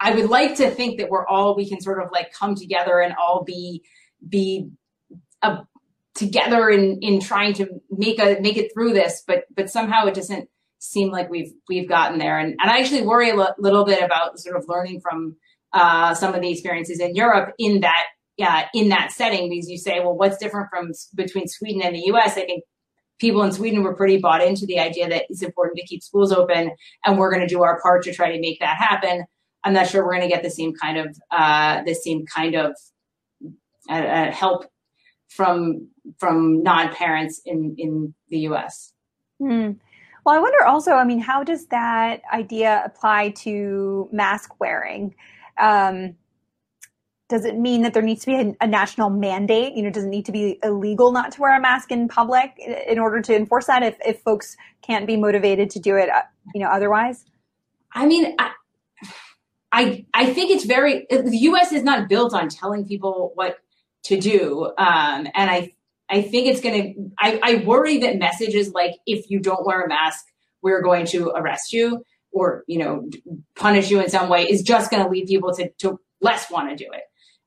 I 0.00 0.14
would 0.14 0.28
like 0.28 0.56
to 0.56 0.70
think 0.70 0.98
that 0.98 1.10
we're 1.10 1.26
all 1.26 1.54
we 1.54 1.68
can 1.68 1.80
sort 1.80 2.02
of 2.02 2.10
like 2.10 2.32
come 2.32 2.56
together 2.56 3.00
and 3.00 3.14
all 3.14 3.44
be 3.44 3.82
be 4.28 4.68
a, 5.42 5.60
together 6.16 6.68
in 6.70 6.98
in 7.00 7.20
trying 7.20 7.52
to 7.54 7.68
make 7.90 8.18
a 8.18 8.38
make 8.40 8.56
it 8.56 8.72
through 8.74 8.94
this, 8.94 9.22
but 9.26 9.44
but 9.54 9.70
somehow 9.70 10.06
it 10.06 10.14
doesn't 10.14 10.48
seem 10.84 11.10
like 11.10 11.30
we've 11.30 11.52
we've 11.68 11.88
gotten 11.88 12.18
there. 12.18 12.38
And 12.38 12.54
and 12.60 12.70
I 12.70 12.78
actually 12.78 13.02
worry 13.02 13.30
a 13.30 13.36
little 13.58 13.84
bit 13.84 14.02
about 14.02 14.38
sort 14.38 14.56
of 14.56 14.64
learning 14.68 15.00
from 15.00 15.36
uh, 15.72 16.14
some 16.14 16.34
of 16.34 16.40
the 16.40 16.50
experiences 16.50 17.00
in 17.00 17.14
Europe 17.14 17.54
in 17.58 17.80
that 17.80 18.04
uh, 18.42 18.64
in 18.74 18.88
that 18.90 19.12
setting 19.12 19.48
because 19.48 19.68
you 19.68 19.78
say, 19.78 20.00
well, 20.00 20.16
what's 20.16 20.38
different 20.38 20.68
from 20.70 20.92
between 21.14 21.48
Sweden 21.48 21.82
and 21.82 21.94
the 21.94 22.02
U.S. 22.06 22.36
I 22.36 22.44
think 22.44 22.64
people 23.18 23.42
in 23.42 23.52
Sweden 23.52 23.82
were 23.82 23.94
pretty 23.94 24.18
bought 24.18 24.42
into 24.42 24.66
the 24.66 24.78
idea 24.78 25.08
that 25.08 25.24
it's 25.28 25.42
important 25.42 25.78
to 25.78 25.86
keep 25.86 26.02
schools 26.02 26.32
open, 26.32 26.72
and 27.04 27.18
we're 27.18 27.30
going 27.30 27.46
to 27.46 27.54
do 27.54 27.62
our 27.62 27.80
part 27.80 28.04
to 28.04 28.14
try 28.14 28.32
to 28.32 28.40
make 28.40 28.60
that 28.60 28.76
happen. 28.76 29.24
I'm 29.64 29.72
not 29.72 29.88
sure 29.88 30.04
we're 30.04 30.12
going 30.12 30.28
to 30.28 30.34
get 30.34 30.42
the 30.42 30.50
same 30.50 30.74
kind 30.74 30.98
of 30.98 31.16
uh, 31.30 31.82
the 31.84 31.94
same 31.94 32.26
kind 32.26 32.54
of 32.54 32.76
uh, 33.88 33.94
uh 33.94 34.32
help 34.32 34.66
from 35.28 35.88
from 36.18 36.62
non 36.62 36.94
parents 36.94 37.40
in 37.44 37.74
in 37.78 38.14
the 38.28 38.40
U.S. 38.40 38.92
Hmm. 39.38 39.72
Well, 40.24 40.34
I 40.34 40.38
wonder 40.38 40.64
also. 40.64 40.92
I 40.92 41.04
mean, 41.04 41.20
how 41.20 41.44
does 41.44 41.66
that 41.66 42.22
idea 42.32 42.82
apply 42.84 43.30
to 43.42 44.08
mask 44.10 44.58
wearing? 44.58 45.14
Um, 45.58 46.16
does 47.28 47.44
it 47.44 47.58
mean 47.58 47.82
that 47.82 47.94
there 47.94 48.02
needs 48.02 48.24
to 48.24 48.26
be 48.26 48.36
a, 48.36 48.64
a, 48.64 48.66
national 48.66 49.10
mandate? 49.10 49.74
You 49.74 49.82
know, 49.82 49.90
does 49.90 50.04
it 50.04 50.08
need 50.08 50.26
to 50.26 50.32
be 50.32 50.58
illegal 50.62 51.10
not 51.10 51.32
to 51.32 51.40
wear 51.40 51.56
a 51.56 51.60
mask 51.60 51.90
in 51.90 52.06
public 52.08 52.52
in 52.58 52.98
order 52.98 53.20
to 53.22 53.34
enforce 53.34 53.66
that 53.66 53.82
if, 53.82 53.96
if 54.04 54.20
folks 54.22 54.56
can't 54.82 55.06
be 55.06 55.16
motivated 55.16 55.70
to 55.70 55.80
do 55.80 55.96
it, 55.96 56.10
uh, 56.10 56.22
you 56.54 56.60
know, 56.60 56.68
otherwise? 56.68 57.24
I 57.92 58.06
mean, 58.06 58.34
I, 58.38 58.50
I, 59.72 60.06
I 60.12 60.32
think 60.32 60.50
it's 60.50 60.64
very, 60.64 61.06
the 61.10 61.38
U.S. 61.38 61.72
is 61.72 61.82
not 61.82 62.08
built 62.08 62.34
on 62.34 62.48
telling 62.48 62.86
people 62.86 63.32
what 63.34 63.58
to 64.04 64.20
do. 64.20 64.66
Um, 64.76 65.26
and 65.34 65.50
I, 65.50 65.72
I 66.10 66.22
think 66.22 66.48
it's 66.48 66.60
going 66.60 66.94
to, 66.94 67.10
I, 67.18 67.62
worry 67.64 67.98
that 67.98 68.18
messages 68.18 68.72
like, 68.72 68.92
if 69.06 69.30
you 69.30 69.40
don't 69.40 69.64
wear 69.64 69.82
a 69.82 69.88
mask, 69.88 70.24
we're 70.62 70.82
going 70.82 71.06
to 71.06 71.30
arrest 71.30 71.72
you 71.72 72.04
or, 72.30 72.64
you 72.66 72.78
know, 72.78 73.08
punish 73.56 73.90
you 73.90 74.00
in 74.00 74.10
some 74.10 74.28
way 74.28 74.44
is 74.44 74.62
just 74.62 74.90
going 74.90 75.02
to 75.02 75.08
lead 75.08 75.26
people 75.26 75.54
to, 75.54 75.70
to 75.78 75.98
less 76.20 76.50
want 76.50 76.68
to 76.70 76.76
do 76.76 76.90
it. 76.92 77.02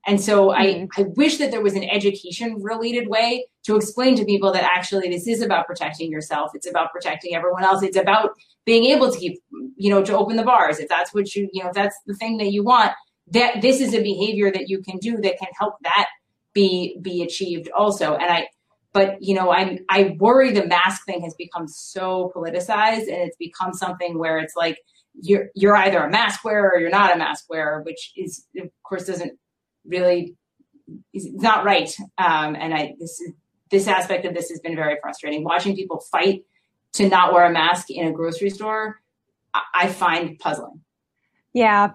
And 0.06 0.20
so 0.20 0.48
mm-hmm. 0.48 0.86
I, 0.98 1.02
I 1.02 1.06
wish 1.16 1.36
that 1.38 1.50
there 1.50 1.60
was 1.60 1.74
an 1.74 1.84
education 1.84 2.62
related 2.62 3.08
way 3.08 3.46
to 3.64 3.76
explain 3.76 4.16
to 4.16 4.24
people 4.24 4.52
that 4.52 4.64
actually 4.64 5.08
this 5.08 5.26
is 5.26 5.42
about 5.42 5.66
protecting 5.66 6.10
yourself. 6.10 6.52
It's 6.54 6.66
about 6.66 6.92
protecting 6.92 7.34
everyone 7.34 7.62
else. 7.62 7.82
It's 7.82 7.96
about 7.96 8.30
being 8.64 8.86
able 8.86 9.12
to 9.12 9.18
keep, 9.18 9.38
you 9.76 9.90
know, 9.90 10.02
to 10.02 10.16
open 10.16 10.36
the 10.36 10.44
bars. 10.44 10.78
If 10.78 10.88
that's 10.88 11.12
what 11.12 11.34
you, 11.34 11.48
you 11.52 11.62
know, 11.62 11.68
if 11.68 11.74
that's 11.74 11.96
the 12.06 12.14
thing 12.14 12.38
that 12.38 12.52
you 12.52 12.64
want, 12.64 12.92
that 13.30 13.60
this 13.60 13.80
is 13.80 13.92
a 13.92 14.02
behavior 14.02 14.50
that 14.50 14.68
you 14.68 14.80
can 14.82 14.96
do 14.98 15.18
that 15.18 15.38
can 15.38 15.48
help 15.58 15.74
that 15.82 16.08
be, 16.52 16.98
be 17.00 17.22
achieved 17.22 17.68
also. 17.76 18.14
And 18.14 18.30
I, 18.30 18.48
but 18.92 19.16
you 19.20 19.34
know, 19.34 19.50
I'm, 19.50 19.78
I 19.88 20.16
worry 20.18 20.52
the 20.52 20.66
mask 20.66 21.04
thing 21.04 21.22
has 21.22 21.34
become 21.34 21.68
so 21.68 22.32
politicized 22.34 23.08
and 23.08 23.22
it's 23.22 23.36
become 23.36 23.72
something 23.72 24.18
where 24.18 24.38
it's 24.38 24.56
like, 24.56 24.78
you're, 25.20 25.48
you're 25.54 25.76
either 25.76 25.98
a 25.98 26.10
mask 26.10 26.44
wearer 26.44 26.70
or 26.74 26.80
you're 26.80 26.90
not 26.90 27.14
a 27.14 27.18
mask 27.18 27.46
wearer, 27.50 27.82
which 27.82 28.12
is, 28.16 28.46
of 28.56 28.70
course, 28.82 29.06
doesn't 29.06 29.38
really 29.84 30.36
is 31.12 31.32
not 31.34 31.64
right. 31.64 31.94
Um, 32.18 32.54
and 32.54 32.74
I 32.74 32.94
this 32.98 33.20
is 33.20 33.32
this 33.70 33.86
aspect 33.86 34.24
of 34.24 34.34
this 34.34 34.48
has 34.48 34.60
been 34.60 34.76
very 34.76 34.96
frustrating. 35.02 35.44
Watching 35.44 35.76
people 35.76 36.00
fight 36.00 36.44
to 36.94 37.08
not 37.08 37.32
wear 37.32 37.44
a 37.44 37.52
mask 37.52 37.90
in 37.90 38.06
a 38.06 38.12
grocery 38.12 38.50
store, 38.50 39.00
I 39.74 39.88
find 39.88 40.38
puzzling. 40.38 40.80
Yeah. 41.52 41.92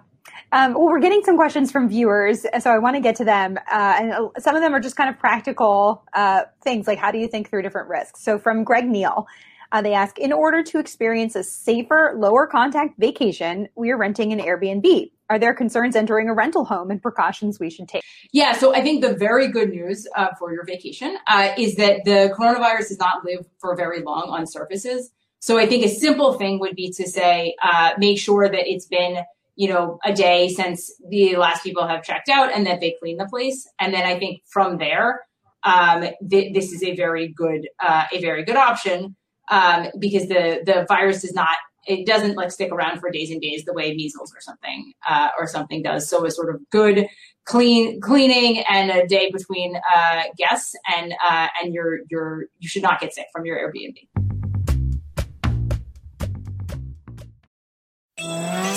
Um, 0.53 0.75
well, 0.75 0.85
we're 0.85 0.99
getting 0.99 1.23
some 1.23 1.35
questions 1.35 1.71
from 1.71 1.89
viewers, 1.89 2.45
so 2.59 2.69
I 2.69 2.77
want 2.77 2.95
to 2.95 3.01
get 3.01 3.15
to 3.15 3.25
them. 3.25 3.57
Uh, 3.71 3.97
and 3.99 4.13
uh, 4.13 4.29
some 4.37 4.55
of 4.55 4.61
them 4.61 4.73
are 4.73 4.79
just 4.79 4.95
kind 4.95 5.09
of 5.09 5.17
practical 5.17 6.03
uh, 6.13 6.43
things, 6.61 6.85
like 6.85 6.99
how 6.99 7.11
do 7.11 7.17
you 7.17 7.27
think 7.27 7.49
through 7.49 7.63
different 7.63 7.89
risks? 7.89 8.23
So, 8.23 8.37
from 8.37 8.63
Greg 8.63 8.87
Neal, 8.87 9.27
uh, 9.71 9.81
they 9.81 9.95
ask, 9.95 10.19
in 10.19 10.31
order 10.31 10.61
to 10.61 10.77
experience 10.77 11.35
a 11.35 11.43
safer, 11.43 12.13
lower 12.15 12.45
contact 12.45 12.99
vacation, 12.99 13.67
we 13.75 13.89
are 13.89 13.97
renting 13.97 14.31
an 14.31 14.39
Airbnb. 14.39 15.11
Are 15.31 15.39
there 15.39 15.55
concerns 15.55 15.95
entering 15.95 16.29
a 16.29 16.35
rental 16.35 16.65
home 16.65 16.91
and 16.91 17.01
precautions 17.01 17.59
we 17.59 17.71
should 17.71 17.87
take? 17.87 18.03
Yeah, 18.31 18.51
so 18.51 18.75
I 18.75 18.81
think 18.81 19.01
the 19.01 19.15
very 19.15 19.47
good 19.47 19.69
news 19.69 20.07
uh, 20.15 20.27
for 20.37 20.53
your 20.53 20.63
vacation 20.65 21.17
uh, 21.25 21.53
is 21.57 21.75
that 21.77 22.05
the 22.05 22.31
coronavirus 22.37 22.89
does 22.89 22.99
not 22.99 23.25
live 23.25 23.47
for 23.57 23.75
very 23.75 24.03
long 24.03 24.29
on 24.29 24.45
surfaces. 24.45 25.09
So 25.39 25.57
I 25.57 25.65
think 25.65 25.83
a 25.83 25.89
simple 25.89 26.33
thing 26.33 26.59
would 26.59 26.75
be 26.75 26.91
to 26.91 27.07
say, 27.09 27.55
make 27.97 28.19
sure 28.19 28.47
that 28.47 28.71
it's 28.71 28.85
been, 28.85 29.23
you 29.55 29.69
know, 29.69 29.99
a 30.03 30.13
day 30.13 30.49
since 30.49 30.91
the 31.09 31.35
last 31.35 31.63
people 31.63 31.87
have 31.87 32.03
checked 32.03 32.29
out 32.29 32.51
and 32.53 32.65
that 32.65 32.79
they 32.79 32.95
clean 32.99 33.17
the 33.17 33.25
place. 33.25 33.67
And 33.79 33.93
then 33.93 34.03
I 34.03 34.17
think 34.17 34.41
from 34.47 34.77
there, 34.77 35.21
um, 35.63 36.05
th- 36.29 36.53
this 36.53 36.71
is 36.71 36.83
a 36.83 36.95
very 36.95 37.27
good, 37.27 37.67
uh, 37.79 38.05
a 38.11 38.19
very 38.19 38.43
good 38.43 38.55
option 38.57 39.15
um, 39.49 39.87
because 39.99 40.27
the 40.27 40.61
the 40.65 40.85
virus 40.87 41.21
does 41.21 41.33
not 41.33 41.57
it 41.85 42.05
doesn't 42.05 42.35
like 42.35 42.51
stick 42.51 42.71
around 42.71 42.99
for 42.99 43.11
days 43.11 43.29
and 43.29 43.41
days 43.41 43.65
the 43.65 43.73
way 43.73 43.93
measles 43.93 44.33
or 44.33 44.39
something 44.39 44.93
uh, 45.07 45.29
or 45.37 45.47
something 45.47 45.83
does. 45.83 46.09
So 46.09 46.25
a 46.25 46.31
sort 46.31 46.53
of 46.53 46.61
good 46.69 47.07
clean 47.45 47.99
cleaning 47.99 48.63
and 48.69 48.89
a 48.89 49.05
day 49.05 49.29
between 49.31 49.75
uh, 49.93 50.23
guests 50.37 50.75
and 50.95 51.13
uh, 51.25 51.47
and 51.61 51.73
you're 51.73 51.99
you're 52.09 52.45
you 52.59 52.69
should 52.69 52.83
not 52.83 52.99
get 53.01 53.13
sick 53.13 53.27
from 53.33 53.45
your 53.45 53.57
Airbnb. 53.57 54.07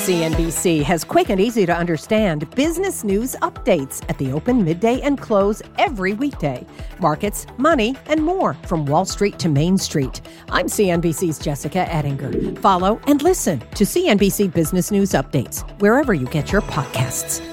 CNBC 0.06 0.84
has 0.84 1.02
quick 1.02 1.30
and 1.30 1.40
easy 1.40 1.66
to 1.66 1.76
understand 1.76 2.48
business 2.54 3.02
news 3.02 3.34
updates 3.42 4.08
at 4.08 4.16
the 4.18 4.30
open, 4.30 4.62
midday, 4.62 5.00
and 5.00 5.20
close 5.20 5.60
every 5.78 6.12
weekday. 6.12 6.64
Markets, 7.00 7.44
money, 7.58 7.96
and 8.06 8.22
more 8.22 8.54
from 8.68 8.86
Wall 8.86 9.04
Street 9.04 9.36
to 9.40 9.48
Main 9.48 9.76
Street. 9.76 10.20
I'm 10.48 10.66
CNBC's 10.66 11.40
Jessica 11.40 11.92
Ettinger. 11.92 12.54
Follow 12.60 13.00
and 13.08 13.20
listen 13.20 13.58
to 13.74 13.82
CNBC 13.82 14.54
Business 14.54 14.92
News 14.92 15.10
Updates 15.10 15.68
wherever 15.80 16.14
you 16.14 16.26
get 16.28 16.52
your 16.52 16.62
podcasts. 16.62 17.44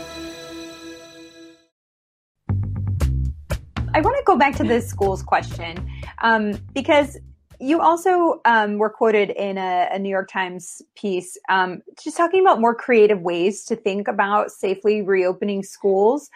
I 3.95 3.99
want 3.99 4.15
to 4.15 4.23
go 4.27 4.37
back 4.37 4.55
to 4.57 4.63
the 4.63 4.79
schools 4.79 5.23
question 5.23 5.89
um, 6.21 6.59
because 6.75 7.17
you 7.63 7.80
also 7.82 8.41
um, 8.43 8.78
were 8.78 8.89
quoted 8.89 9.30
in 9.30 9.58
a, 9.58 9.88
a, 9.91 9.97
New 9.97 10.10
York 10.10 10.30
Times 10.30 10.82
piece 10.95 11.38
um, 11.47 11.82
just 12.04 12.17
talking 12.17 12.41
about 12.41 12.60
more 12.60 12.76
creative 12.76 13.21
ways 13.21 13.63
to 13.65 13.76
think 13.76 14.10
about 14.10 14.52
safely 14.52 15.02
reopening 15.02 15.63
schools. 15.63 16.30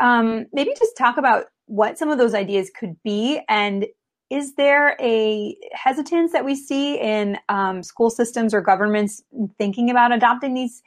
Um, 0.00 0.46
maybe 0.52 0.74
just 0.76 0.96
talk 0.96 1.16
about 1.16 1.44
what 1.66 1.96
some 1.96 2.10
of 2.10 2.18
those 2.18 2.34
ideas 2.34 2.70
could 2.76 3.00
be 3.04 3.40
and 3.48 3.86
is 4.30 4.54
there 4.54 4.96
a 5.00 5.56
hesitance 5.72 6.32
that 6.32 6.44
we 6.44 6.56
see 6.56 6.98
in 6.98 7.38
um, 7.48 7.82
school 7.82 8.10
systems 8.10 8.52
or 8.52 8.60
governments 8.60 9.22
thinking 9.58 9.90
about 9.90 10.12
adopting 10.12 10.54
these 10.54 10.82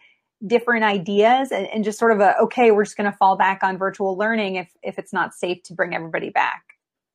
different 0.46 0.84
ideas 0.84 1.52
and, 1.52 1.66
and 1.68 1.84
just 1.84 1.98
sort 1.98 2.12
of 2.12 2.20
a 2.20 2.38
okay 2.38 2.70
we're 2.72 2.84
just 2.84 2.98
going 2.98 3.10
to 3.10 3.18
fall 3.18 3.38
back 3.38 3.64
on 3.64 3.78
virtual 3.78 4.16
learning 4.18 4.56
if 4.56 4.70
if 4.84 5.00
it's 5.00 5.14
not 5.14 5.34
safe 5.34 5.64
to 5.64 5.74
bring 5.74 5.96
everybody 5.96 6.30
back 6.30 6.64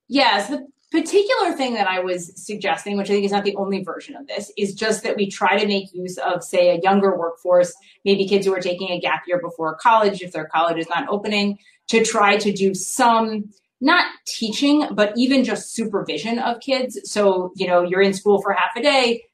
yes 0.09 0.49
the 0.49 0.67
particular 0.93 1.53
thing 1.53 1.75
that 1.75 1.89
i 1.89 1.99
was 1.99 2.33
suggesting 2.37 2.97
which 2.97 3.11
i 3.11 3.15
think 3.15 3.25
is 3.25 3.33
not 3.33 3.45
the 3.45 3.57
only 3.57 3.83
version 3.83 4.15
of 4.15 4.27
this 4.27 4.53
is 4.57 4.75
just 4.75 5.03
that 5.03 5.17
we 5.17 5.29
try 5.29 5.59
to 5.59 5.67
make 5.67 5.93
use 5.93 6.19
of 6.19 6.45
say 6.45 6.71
a 6.71 6.81
younger 6.81 7.17
workforce 7.19 7.75
maybe 8.05 8.29
kids 8.29 8.47
who 8.47 8.55
are 8.55 8.61
taking 8.61 8.91
a 8.91 9.01
gap 9.01 9.23
year 9.27 9.41
before 9.41 9.75
college 9.77 10.23
if 10.23 10.33
their 10.33 10.47
college 10.47 10.79
is 10.79 10.89
not 10.89 11.09
opening 11.09 11.59
to 11.89 12.05
try 12.05 12.37
to 12.37 12.53
do 12.53 12.75
some 12.75 13.45
not 13.83 14.07
teaching, 14.27 14.87
but 14.93 15.13
even 15.17 15.43
just 15.43 15.75
supervision 15.75 16.39
of 16.39 16.61
kids. 16.61 17.01
So, 17.03 17.53
you 17.57 17.67
know, 17.67 17.83
you're 17.83 18.01
in 18.01 18.15
school 18.15 18.41
for 18.41 18.53
half 18.53 18.71
a 18.77 18.81
day 18.81 19.25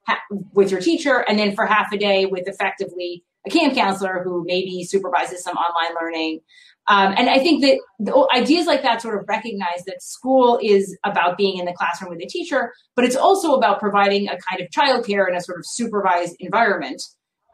with 0.55 0.71
your 0.71 0.81
teacher, 0.81 1.18
and 1.29 1.38
then 1.38 1.55
for 1.55 1.66
half 1.66 1.92
a 1.92 1.99
day 1.99 2.25
with 2.25 2.49
effectively 2.49 3.25
a 3.47 3.51
camp 3.51 3.75
counselor 3.75 4.23
who 4.25 4.44
maybe 4.47 4.85
supervises 4.85 5.44
some 5.44 5.55
online 5.55 5.94
learning. 6.01 6.40
Um, 6.88 7.14
and 7.18 7.29
I 7.29 7.38
think 7.38 7.62
that 7.62 8.29
ideas 8.35 8.66
like 8.66 8.83
that 8.83 9.03
sort 9.03 9.20
of 9.20 9.29
recognize 9.29 9.85
that 9.87 10.03
school 10.03 10.59
is 10.62 10.96
about 11.05 11.37
being 11.37 11.59
in 11.59 11.66
the 11.66 11.72
classroom 11.72 12.11
with 12.11 12.22
a 12.22 12.27
teacher, 12.27 12.72
but 12.96 13.05
it's 13.05 13.16
also 13.16 13.55
about 13.55 13.79
providing 13.79 14.29
a 14.29 14.38
kind 14.38 14.62
of 14.62 14.68
childcare 14.70 15.29
in 15.29 15.37
a 15.37 15.40
sort 15.42 15.59
of 15.59 15.64
supervised 15.66 16.35
environment, 16.40 17.03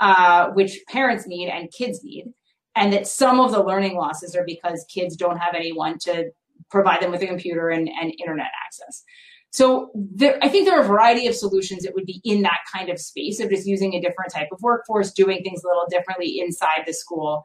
uh, 0.01 0.51
which 0.51 0.79
parents 0.89 1.27
need 1.27 1.49
and 1.49 1.73
kids 1.73 2.01
need. 2.05 2.27
And 2.77 2.93
that 2.93 3.07
some 3.07 3.41
of 3.41 3.53
the 3.53 3.63
learning 3.63 3.97
losses 3.97 4.35
are 4.35 4.45
because 4.45 4.85
kids 4.93 5.17
don't 5.17 5.39
have 5.39 5.55
anyone 5.55 5.99
to 6.01 6.31
provide 6.71 7.01
them 7.01 7.11
with 7.11 7.23
a 7.23 7.27
computer 7.27 7.69
and, 7.69 7.89
and 7.89 8.13
internet 8.21 8.51
access. 8.65 9.05
So 9.55 9.91
there, 9.95 10.37
I 10.43 10.49
think 10.49 10.67
there 10.67 10.77
are 10.77 10.83
a 10.83 10.89
variety 10.89 11.29
of 11.29 11.37
solutions 11.37 11.85
that 11.85 11.95
would 11.95 12.07
be 12.07 12.21
in 12.25 12.43
that 12.43 12.59
kind 12.75 12.89
of 12.91 12.99
space 12.99 13.39
of 13.39 13.51
just 13.51 13.69
using 13.69 13.95
a 13.95 14.01
different 14.01 14.33
type 14.33 14.49
of 14.51 14.61
workforce, 14.61 15.13
doing 15.13 15.45
things 15.45 15.63
a 15.63 15.69
little 15.69 15.87
differently 15.89 16.41
inside 16.41 16.83
the 16.85 16.93
school. 16.93 17.45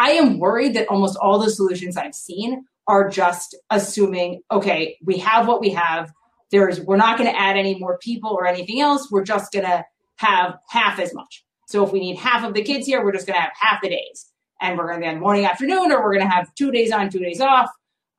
I 0.00 0.12
am 0.12 0.38
worried 0.38 0.74
that 0.74 0.88
almost 0.88 1.18
all 1.20 1.38
the 1.38 1.50
solutions 1.50 1.98
I've 1.98 2.14
seen 2.14 2.64
are 2.88 3.10
just 3.10 3.54
assuming, 3.68 4.40
okay, 4.50 4.96
we 5.04 5.18
have 5.18 5.46
what 5.46 5.60
we 5.60 5.68
have. 5.70 6.10
There's, 6.50 6.80
we're 6.80 6.96
not 6.96 7.18
going 7.18 7.30
to 7.30 7.38
add 7.38 7.58
any 7.58 7.78
more 7.78 7.98
people 7.98 8.30
or 8.30 8.46
anything 8.46 8.80
else. 8.80 9.10
We're 9.10 9.24
just 9.24 9.52
going 9.52 9.66
to 9.66 9.84
have 10.16 10.56
half 10.70 10.98
as 10.98 11.12
much. 11.14 11.44
So 11.68 11.84
if 11.84 11.92
we 11.92 12.00
need 12.00 12.16
half 12.16 12.44
of 12.44 12.54
the 12.54 12.62
kids 12.62 12.86
here, 12.86 13.04
we're 13.04 13.12
just 13.12 13.26
going 13.26 13.36
to 13.36 13.42
have 13.42 13.52
half 13.60 13.82
the 13.82 13.90
days. 13.90 14.32
And 14.62 14.78
we're 14.78 14.88
going 14.88 15.02
to 15.02 15.08
have 15.08 15.18
morning, 15.18 15.44
afternoon, 15.44 15.92
or 15.92 16.02
we're 16.02 16.14
going 16.14 16.26
to 16.26 16.34
have 16.34 16.52
two 16.54 16.72
days 16.72 16.92
on, 16.92 17.10
two 17.10 17.20
days 17.20 17.42
off 17.42 17.70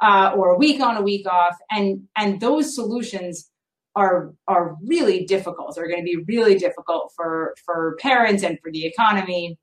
uh, 0.02 0.34
or 0.36 0.50
a 0.50 0.58
week 0.58 0.82
on, 0.82 0.98
a 0.98 1.02
week 1.02 1.28
off, 1.28 1.56
and 1.70 2.08
and 2.18 2.42
those 2.42 2.74
solutions 2.74 3.50
are 3.96 4.34
are 4.48 4.76
really 4.86 5.26
difficult. 5.26 5.76
They're 5.76 5.88
going 5.88 6.04
to 6.04 6.18
be 6.18 6.24
really 6.28 6.58
difficult 6.58 7.12
for 7.16 7.54
for 7.66 7.98
parents 8.00 8.44
and 8.44 8.58
for 8.62 8.72
the 8.72 8.86
economy 8.86 9.60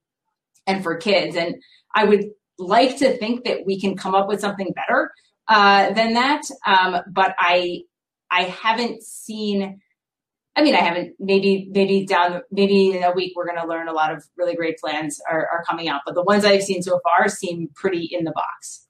and 0.66 0.83
for 0.83 0.96
kids. 0.96 1.35
And 1.35 1.57
I 1.98 2.04
would 2.04 2.26
like 2.58 2.98
to 2.98 3.16
think 3.18 3.44
that 3.44 3.66
we 3.66 3.80
can 3.80 3.96
come 3.96 4.14
up 4.14 4.28
with 4.28 4.40
something 4.40 4.72
better 4.74 5.12
uh, 5.48 5.92
than 5.92 6.14
that, 6.14 6.42
um, 6.66 7.00
but 7.11 7.34
I 7.38 7.82
I 8.30 8.42
haven't 8.44 9.02
seen. 9.02 9.80
I 10.54 10.62
mean, 10.62 10.74
I 10.74 10.80
haven't. 10.80 11.14
Maybe, 11.18 11.68
maybe 11.70 12.04
down, 12.04 12.42
maybe 12.50 12.90
in 12.90 13.02
a 13.02 13.12
week, 13.12 13.32
we're 13.37 13.46
going 13.46 13.61
to 13.61 13.66
learn 13.66 13.88
a 13.88 13.92
lot 13.92 14.12
of 14.12 14.24
really 14.37 14.56
great 14.56 14.78
plans 14.78 15.20
are, 15.30 15.46
are 15.52 15.62
coming 15.68 15.88
out. 15.88 16.00
But 16.04 16.14
the 16.14 16.22
ones 16.22 16.44
I've 16.44 16.64
seen 16.64 16.82
so 16.82 17.00
far 17.04 17.28
seem 17.28 17.68
pretty 17.74 18.08
in 18.11 18.24
the 18.24 18.32
box. 18.32 18.87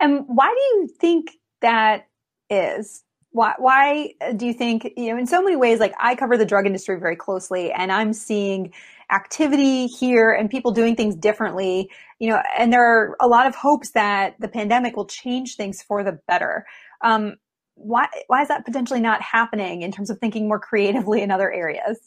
And 0.00 0.24
why 0.26 0.54
do 0.56 0.62
you 0.62 0.88
think 1.00 1.32
that 1.60 2.06
is? 2.50 3.02
Why, 3.30 3.54
why 3.58 4.14
do 4.36 4.46
you 4.46 4.54
think, 4.54 4.92
you 4.96 5.10
know, 5.10 5.18
in 5.18 5.26
so 5.26 5.42
many 5.42 5.56
ways, 5.56 5.80
like 5.80 5.94
I 5.98 6.14
cover 6.14 6.38
the 6.38 6.46
drug 6.46 6.66
industry 6.66 6.98
very 6.98 7.16
closely 7.16 7.72
and 7.72 7.92
I'm 7.92 8.12
seeing 8.12 8.72
activity 9.10 9.86
here 9.86 10.32
and 10.32 10.50
people 10.50 10.72
doing 10.72 10.96
things 10.96 11.14
differently, 11.14 11.90
you 12.18 12.28
know, 12.28 12.40
and 12.58 12.72
there 12.72 12.84
are 12.84 13.16
a 13.20 13.28
lot 13.28 13.46
of 13.46 13.54
hopes 13.54 13.90
that 13.92 14.34
the 14.40 14.48
pandemic 14.48 14.96
will 14.96 15.06
change 15.06 15.56
things 15.56 15.82
for 15.82 16.02
the 16.02 16.18
better. 16.26 16.66
Um, 17.02 17.36
why, 17.74 18.08
why 18.26 18.42
is 18.42 18.48
that 18.48 18.64
potentially 18.64 19.00
not 19.00 19.20
happening 19.22 19.82
in 19.82 19.92
terms 19.92 20.10
of 20.10 20.18
thinking 20.18 20.48
more 20.48 20.58
creatively 20.58 21.22
in 21.22 21.30
other 21.30 21.52
areas? 21.52 21.98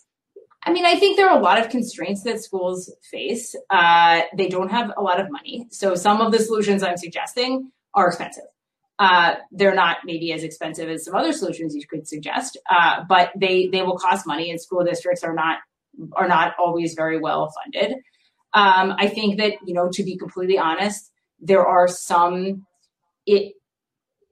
I 0.63 0.73
mean, 0.73 0.85
I 0.85 0.95
think 0.95 1.15
there 1.15 1.29
are 1.29 1.37
a 1.37 1.41
lot 1.41 1.59
of 1.59 1.69
constraints 1.69 2.23
that 2.23 2.43
schools 2.43 2.91
face. 3.09 3.55
Uh, 3.69 4.21
they 4.35 4.49
don't 4.49 4.69
have 4.69 4.91
a 4.97 5.01
lot 5.01 5.21
of 5.21 5.31
money. 5.31 5.67
So 5.71 5.95
some 5.95 6.19
of 6.19 6.31
the 6.33 6.39
solutions 6.39 6.83
I'm 6.83 6.97
suggesting 6.97 7.71
are 7.93 8.07
expensive. 8.07 8.43
Uh, 8.97 9.35
they're 9.51 9.73
not 9.73 9.99
maybe 10.03 10.33
as 10.33 10.43
expensive 10.43 10.89
as 10.89 11.05
some 11.05 11.15
other 11.15 11.31
solutions 11.31 11.73
you 11.73 11.87
could 11.87 12.05
suggest, 12.05 12.57
uh, 12.69 13.01
but 13.07 13.31
they 13.33 13.67
they 13.67 13.81
will 13.81 13.97
cost 13.97 14.27
money, 14.27 14.51
and 14.51 14.59
school 14.59 14.83
districts 14.83 15.23
are 15.23 15.33
not 15.33 15.59
are 16.13 16.27
not 16.27 16.53
always 16.59 16.93
very 16.93 17.19
well 17.19 17.51
funded. 17.63 17.97
Um, 18.53 18.95
I 18.97 19.07
think 19.07 19.37
that 19.37 19.53
you 19.65 19.73
know, 19.73 19.89
to 19.91 20.03
be 20.03 20.17
completely 20.17 20.57
honest, 20.57 21.11
there 21.39 21.65
are 21.65 21.87
some 21.87 22.65
it 23.25 23.53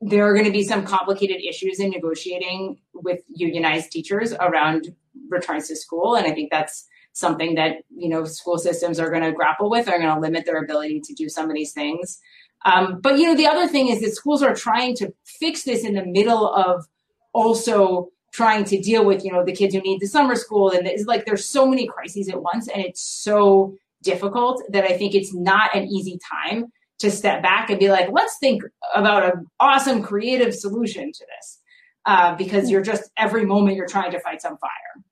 there 0.02 0.28
are 0.28 0.34
going 0.34 0.46
to 0.46 0.52
be 0.52 0.64
some 0.64 0.86
complicated 0.86 1.38
issues 1.44 1.80
in 1.80 1.90
negotiating 1.90 2.78
with 2.94 3.22
unionized 3.28 3.92
teachers 3.92 4.34
around 4.34 4.94
returns 5.30 5.68
to 5.68 5.76
school, 5.76 6.16
and 6.16 6.28
I 6.28 6.32
think 6.32 6.52
that's 6.52 6.88
something 7.14 7.56
that 7.56 7.78
you 7.96 8.10
know 8.10 8.26
school 8.26 8.58
systems 8.58 9.00
are 9.00 9.10
going 9.10 9.24
to 9.24 9.32
grapple 9.32 9.70
with. 9.70 9.88
Are 9.88 10.00
going 10.00 10.14
to 10.14 10.20
limit 10.20 10.46
their 10.46 10.62
ability 10.64 11.02
to 11.02 11.14
do 11.14 11.30
some 11.30 11.50
of 11.50 11.56
these 11.56 11.74
things. 11.74 12.20
Um, 12.66 13.00
but 13.02 13.18
you 13.18 13.26
know, 13.26 13.36
the 13.36 13.48
other 13.48 13.68
thing 13.68 13.88
is 13.88 14.02
that 14.02 14.16
schools 14.16 14.42
are 14.42 14.56
trying 14.56 14.96
to 14.98 15.14
fix 15.40 15.64
this 15.64 15.86
in 15.86 15.94
the 15.94 16.06
middle 16.06 16.48
of 16.54 16.86
also 17.34 18.10
trying 18.38 18.64
to 18.64 18.80
deal 18.80 19.04
with 19.04 19.26
you 19.26 19.32
know 19.32 19.44
the 19.44 19.52
kids 19.52 19.74
who 19.74 19.82
need 19.82 20.00
the 20.00 20.08
summer 20.08 20.36
school, 20.36 20.70
and 20.70 20.88
it's 20.88 21.06
like 21.06 21.26
there's 21.26 21.44
so 21.44 21.66
many 21.66 21.88
crises 21.88 22.30
at 22.30 22.42
once, 22.42 22.68
and 22.68 22.84
it's 22.84 23.02
so 23.02 23.76
difficult 24.04 24.62
that 24.70 24.84
I 24.84 24.96
think 24.96 25.16
it's 25.16 25.34
not 25.34 25.76
an 25.76 25.88
easy 25.88 26.20
time 26.32 26.66
to 27.00 27.10
step 27.10 27.42
back 27.42 27.70
and 27.72 27.80
be 27.80 27.90
like, 27.90 28.10
let's 28.12 28.38
think 28.40 28.62
about 28.96 29.24
an 29.26 29.48
awesome 29.60 30.04
creative 30.04 30.54
solution 30.54 31.12
to 31.12 31.26
this, 31.36 31.60
uh, 32.06 32.36
because 32.36 32.70
you're 32.70 32.84
just 32.84 33.10
every 33.18 33.44
moment 33.44 33.76
you're 33.76 33.88
trying 33.88 34.12
to 34.12 34.20
fight 34.20 34.42
some 34.42 34.58
fire. 34.58 35.04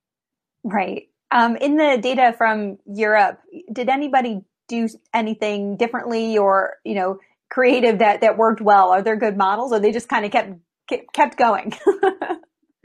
Right. 0.62 1.08
Um, 1.32 1.56
in 1.56 1.76
the 1.76 1.98
data 2.00 2.32
from 2.38 2.78
Europe, 2.86 3.40
did 3.72 3.88
anybody 3.88 4.40
do 4.68 4.88
anything 5.12 5.76
differently 5.76 6.38
or 6.38 6.74
you 6.84 6.94
know 6.94 7.18
creative 7.50 7.98
that 7.98 8.20
that 8.20 8.38
worked 8.38 8.60
well? 8.60 8.90
Are 8.90 9.02
there 9.02 9.16
good 9.16 9.36
models, 9.36 9.72
or 9.72 9.80
they 9.80 9.90
just 9.90 10.08
kind 10.08 10.24
of 10.24 10.30
kept 10.30 11.12
kept 11.12 11.36
going? 11.36 11.72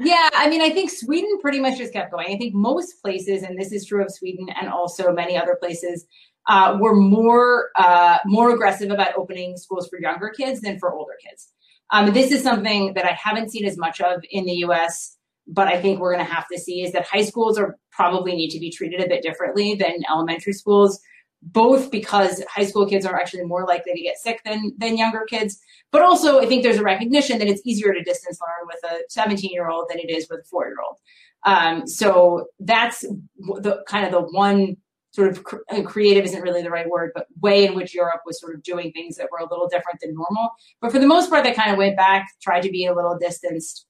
yeah, 0.03 0.29
I 0.33 0.49
mean, 0.49 0.61
I 0.61 0.69
think 0.69 0.89
Sweden 0.89 1.39
pretty 1.41 1.59
much 1.59 1.77
just 1.77 1.93
kept 1.93 2.11
going. 2.11 2.33
I 2.33 2.37
think 2.37 2.53
most 2.53 3.01
places, 3.01 3.43
and 3.43 3.59
this 3.59 3.71
is 3.71 3.85
true 3.85 4.03
of 4.03 4.11
Sweden 4.11 4.47
and 4.59 4.69
also 4.69 5.11
many 5.11 5.37
other 5.37 5.57
places, 5.59 6.05
uh, 6.47 6.77
were 6.79 6.95
more 6.95 7.69
uh, 7.75 8.17
more 8.25 8.51
aggressive 8.51 8.91
about 8.91 9.15
opening 9.15 9.57
schools 9.57 9.87
for 9.87 9.99
younger 9.99 10.29
kids 10.29 10.61
than 10.61 10.79
for 10.79 10.93
older 10.93 11.13
kids. 11.23 11.49
Um, 11.91 12.13
this 12.13 12.31
is 12.31 12.41
something 12.41 12.93
that 12.93 13.05
I 13.05 13.11
haven't 13.11 13.51
seen 13.51 13.65
as 13.65 13.77
much 13.77 13.99
of 14.01 14.21
in 14.31 14.45
the 14.45 14.53
U.S., 14.53 15.17
but 15.47 15.67
I 15.67 15.81
think 15.81 15.99
we're 15.99 16.13
going 16.13 16.25
to 16.25 16.33
have 16.33 16.47
to 16.51 16.57
see 16.57 16.83
is 16.83 16.93
that 16.93 17.05
high 17.05 17.23
schools 17.23 17.57
are 17.57 17.77
probably 17.91 18.33
need 18.33 18.49
to 18.51 18.59
be 18.59 18.71
treated 18.71 19.01
a 19.01 19.07
bit 19.07 19.21
differently 19.21 19.75
than 19.75 20.03
elementary 20.09 20.53
schools 20.53 20.99
both 21.41 21.89
because 21.91 22.43
high 22.49 22.65
school 22.65 22.85
kids 22.85 23.05
are 23.05 23.19
actually 23.19 23.43
more 23.43 23.65
likely 23.65 23.93
to 23.93 24.01
get 24.01 24.17
sick 24.17 24.41
than 24.45 24.71
than 24.77 24.97
younger 24.97 25.25
kids 25.27 25.59
but 25.91 26.01
also 26.01 26.39
i 26.39 26.45
think 26.45 26.63
there's 26.63 26.77
a 26.77 26.83
recognition 26.83 27.39
that 27.39 27.47
it's 27.47 27.61
easier 27.65 27.93
to 27.93 28.03
distance 28.03 28.39
learn 28.41 28.67
with 28.67 28.91
a 28.91 29.03
17 29.09 29.49
year 29.51 29.69
old 29.69 29.87
than 29.89 29.99
it 29.99 30.09
is 30.09 30.27
with 30.29 30.41
a 30.41 30.49
4 30.49 30.67
year 30.67 30.75
old 30.85 30.97
um, 31.43 31.87
so 31.87 32.45
that's 32.59 33.01
the 33.01 33.83
kind 33.87 34.05
of 34.05 34.11
the 34.11 34.21
one 34.21 34.77
sort 35.09 35.29
of 35.29 35.43
uh, 35.71 35.81
creative 35.81 36.23
isn't 36.23 36.43
really 36.43 36.61
the 36.61 36.69
right 36.69 36.87
word 36.87 37.11
but 37.15 37.25
way 37.41 37.65
in 37.65 37.75
which 37.75 37.95
europe 37.95 38.21
was 38.25 38.39
sort 38.39 38.53
of 38.53 38.61
doing 38.63 38.91
things 38.91 39.15
that 39.15 39.27
were 39.31 39.39
a 39.39 39.49
little 39.49 39.67
different 39.67 39.99
than 40.01 40.13
normal. 40.13 40.51
But 40.79 40.91
for 40.91 40.99
the 40.99 41.07
most 41.07 41.29
part 41.29 41.43
they 41.43 41.53
kind 41.53 41.71
of 41.71 41.77
went 41.77 41.97
back 41.97 42.27
tried 42.41 42.61
to 42.61 42.71
be 42.71 42.85
a 42.85 42.93
little 42.93 43.17
distanced 43.17 43.87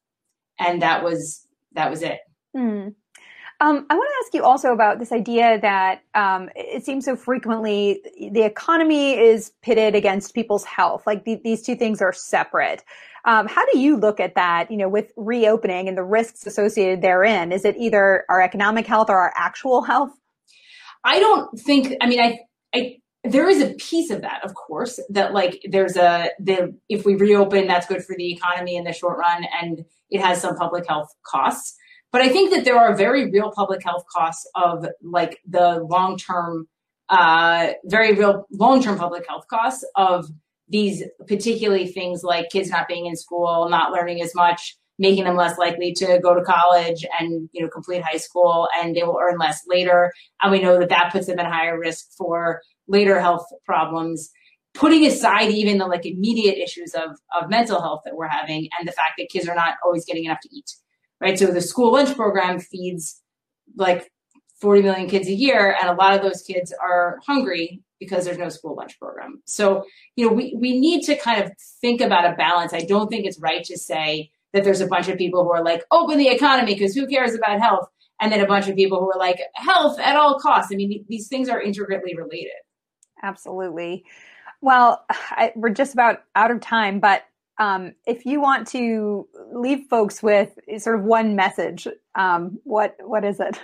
and 0.59 0.81
that 0.81 1.03
was 1.03 1.47
that 1.73 1.89
was 1.89 2.01
it. 2.01 2.19
Mm. 2.55 2.95
Um, 3.61 3.85
I 3.91 3.95
want 3.95 4.09
to 4.09 4.25
ask 4.25 4.33
you 4.33 4.43
also 4.43 4.73
about 4.73 4.97
this 4.97 5.11
idea 5.11 5.59
that 5.61 6.01
um, 6.15 6.49
it 6.55 6.83
seems 6.83 7.05
so 7.05 7.15
frequently 7.15 8.01
the 8.33 8.43
economy 8.43 9.13
is 9.13 9.51
pitted 9.61 9.93
against 9.93 10.33
people's 10.33 10.65
health. 10.65 11.03
Like 11.05 11.25
the, 11.25 11.39
these 11.43 11.61
two 11.61 11.75
things 11.75 12.01
are 12.01 12.11
separate. 12.11 12.83
Um, 13.23 13.47
how 13.47 13.63
do 13.71 13.77
you 13.77 13.97
look 13.97 14.19
at 14.19 14.33
that? 14.33 14.71
You 14.71 14.77
know, 14.77 14.89
with 14.89 15.11
reopening 15.15 15.87
and 15.87 15.95
the 15.95 16.03
risks 16.03 16.47
associated 16.47 17.03
therein. 17.03 17.51
Is 17.51 17.63
it 17.63 17.77
either 17.77 18.25
our 18.29 18.41
economic 18.41 18.87
health 18.87 19.11
or 19.11 19.17
our 19.19 19.31
actual 19.35 19.83
health? 19.83 20.09
I 21.03 21.19
don't 21.19 21.59
think. 21.59 21.95
I 22.01 22.07
mean, 22.07 22.19
I, 22.19 22.39
I 22.73 22.97
there 23.23 23.47
is 23.47 23.61
a 23.61 23.75
piece 23.75 24.09
of 24.09 24.21
that, 24.21 24.43
of 24.43 24.55
course, 24.55 24.99
that 25.09 25.33
like 25.33 25.61
there's 25.69 25.97
a 25.97 26.31
the 26.39 26.75
if 26.89 27.05
we 27.05 27.13
reopen, 27.13 27.67
that's 27.67 27.85
good 27.85 28.03
for 28.03 28.15
the 28.17 28.33
economy 28.33 28.75
in 28.75 28.85
the 28.85 28.93
short 28.93 29.19
run, 29.19 29.45
and 29.61 29.85
it 30.09 30.19
has 30.19 30.41
some 30.41 30.55
public 30.55 30.87
health 30.87 31.09
costs. 31.23 31.75
But 32.11 32.21
I 32.21 32.29
think 32.29 32.51
that 32.53 32.65
there 32.65 32.77
are 32.77 32.95
very 32.95 33.31
real 33.31 33.51
public 33.51 33.83
health 33.83 34.03
costs 34.13 34.49
of 34.55 34.85
like 35.01 35.39
the 35.47 35.79
long 35.89 36.17
term, 36.17 36.67
uh, 37.09 37.69
very 37.85 38.13
real 38.13 38.45
long 38.51 38.83
term 38.83 38.97
public 38.97 39.25
health 39.27 39.47
costs 39.49 39.85
of 39.95 40.27
these 40.67 41.03
particularly 41.27 41.87
things 41.87 42.23
like 42.23 42.49
kids 42.49 42.69
not 42.69 42.87
being 42.87 43.05
in 43.05 43.15
school, 43.15 43.69
not 43.69 43.91
learning 43.91 44.21
as 44.21 44.35
much, 44.35 44.77
making 44.99 45.23
them 45.23 45.35
less 45.35 45.57
likely 45.57 45.93
to 45.93 46.19
go 46.21 46.33
to 46.33 46.43
college 46.43 47.05
and 47.19 47.49
you 47.53 47.61
know 47.61 47.69
complete 47.69 48.01
high 48.01 48.17
school 48.17 48.67
and 48.77 48.95
they 48.95 49.03
will 49.03 49.19
earn 49.21 49.37
less 49.37 49.61
later. 49.67 50.11
And 50.41 50.51
we 50.51 50.61
know 50.61 50.79
that 50.79 50.89
that 50.89 51.11
puts 51.13 51.27
them 51.27 51.39
at 51.39 51.45
higher 51.45 51.79
risk 51.79 52.07
for 52.17 52.61
later 52.87 53.21
health 53.21 53.45
problems. 53.65 54.29
Putting 54.73 55.05
aside 55.05 55.51
even 55.51 55.77
the 55.77 55.87
like 55.87 56.05
immediate 56.05 56.57
issues 56.57 56.93
of 56.93 57.11
of 57.39 57.49
mental 57.49 57.81
health 57.81 58.01
that 58.03 58.15
we're 58.15 58.27
having 58.27 58.69
and 58.77 58.87
the 58.87 58.93
fact 58.93 59.13
that 59.17 59.29
kids 59.29 59.47
are 59.47 59.55
not 59.55 59.75
always 59.85 60.05
getting 60.05 60.25
enough 60.25 60.39
to 60.41 60.49
eat 60.55 60.71
right? 61.21 61.37
So 61.37 61.47
the 61.47 61.61
school 61.61 61.93
lunch 61.93 62.15
program 62.15 62.59
feeds 62.59 63.21
like 63.77 64.11
40 64.59 64.81
million 64.81 65.07
kids 65.07 65.27
a 65.27 65.33
year 65.33 65.77
and 65.79 65.89
a 65.89 65.93
lot 65.93 66.13
of 66.13 66.21
those 66.21 66.41
kids 66.41 66.73
are 66.81 67.19
hungry 67.25 67.81
because 67.99 68.25
there's 68.25 68.37
no 68.37 68.49
school 68.49 68.75
lunch 68.75 68.99
program. 68.99 69.41
So 69.45 69.85
you 70.15 70.27
know 70.27 70.33
we, 70.33 70.55
we 70.57 70.79
need 70.79 71.03
to 71.03 71.15
kind 71.15 71.43
of 71.43 71.51
think 71.79 72.01
about 72.01 72.31
a 72.31 72.35
balance. 72.35 72.73
I 72.73 72.81
don't 72.81 73.09
think 73.09 73.25
it's 73.25 73.39
right 73.39 73.63
to 73.63 73.77
say 73.77 74.31
that 74.53 74.63
there's 74.63 74.81
a 74.81 74.87
bunch 74.87 75.07
of 75.07 75.17
people 75.17 75.43
who 75.43 75.51
are 75.51 75.63
like 75.63 75.83
open 75.91 76.17
the 76.17 76.27
economy 76.27 76.73
because 76.73 76.93
who 76.93 77.07
cares 77.07 77.33
about 77.33 77.59
health? 77.59 77.87
And 78.19 78.31
then 78.31 78.41
a 78.41 78.47
bunch 78.47 78.67
of 78.67 78.75
people 78.75 78.99
who 78.99 79.11
are 79.11 79.17
like 79.17 79.39
health 79.55 79.99
at 79.99 80.15
all 80.15 80.39
costs. 80.39 80.71
I 80.71 80.75
mean 80.75 81.05
these 81.07 81.27
things 81.27 81.47
are 81.47 81.61
intricately 81.61 82.15
related. 82.15 82.51
Absolutely. 83.23 84.03
Well 84.61 85.05
I, 85.09 85.53
we're 85.55 85.69
just 85.69 85.93
about 85.93 86.23
out 86.35 86.51
of 86.51 86.59
time 86.59 86.99
but 86.99 87.23
um, 87.57 87.93
if 88.07 88.25
you 88.25 88.41
want 88.41 88.67
to 88.69 89.27
leave 89.53 89.87
folks 89.89 90.23
with 90.23 90.57
sort 90.77 90.99
of 90.99 91.05
one 91.05 91.35
message 91.35 91.87
um, 92.15 92.59
what 92.63 92.95
what 93.03 93.23
is 93.23 93.39
it 93.39 93.59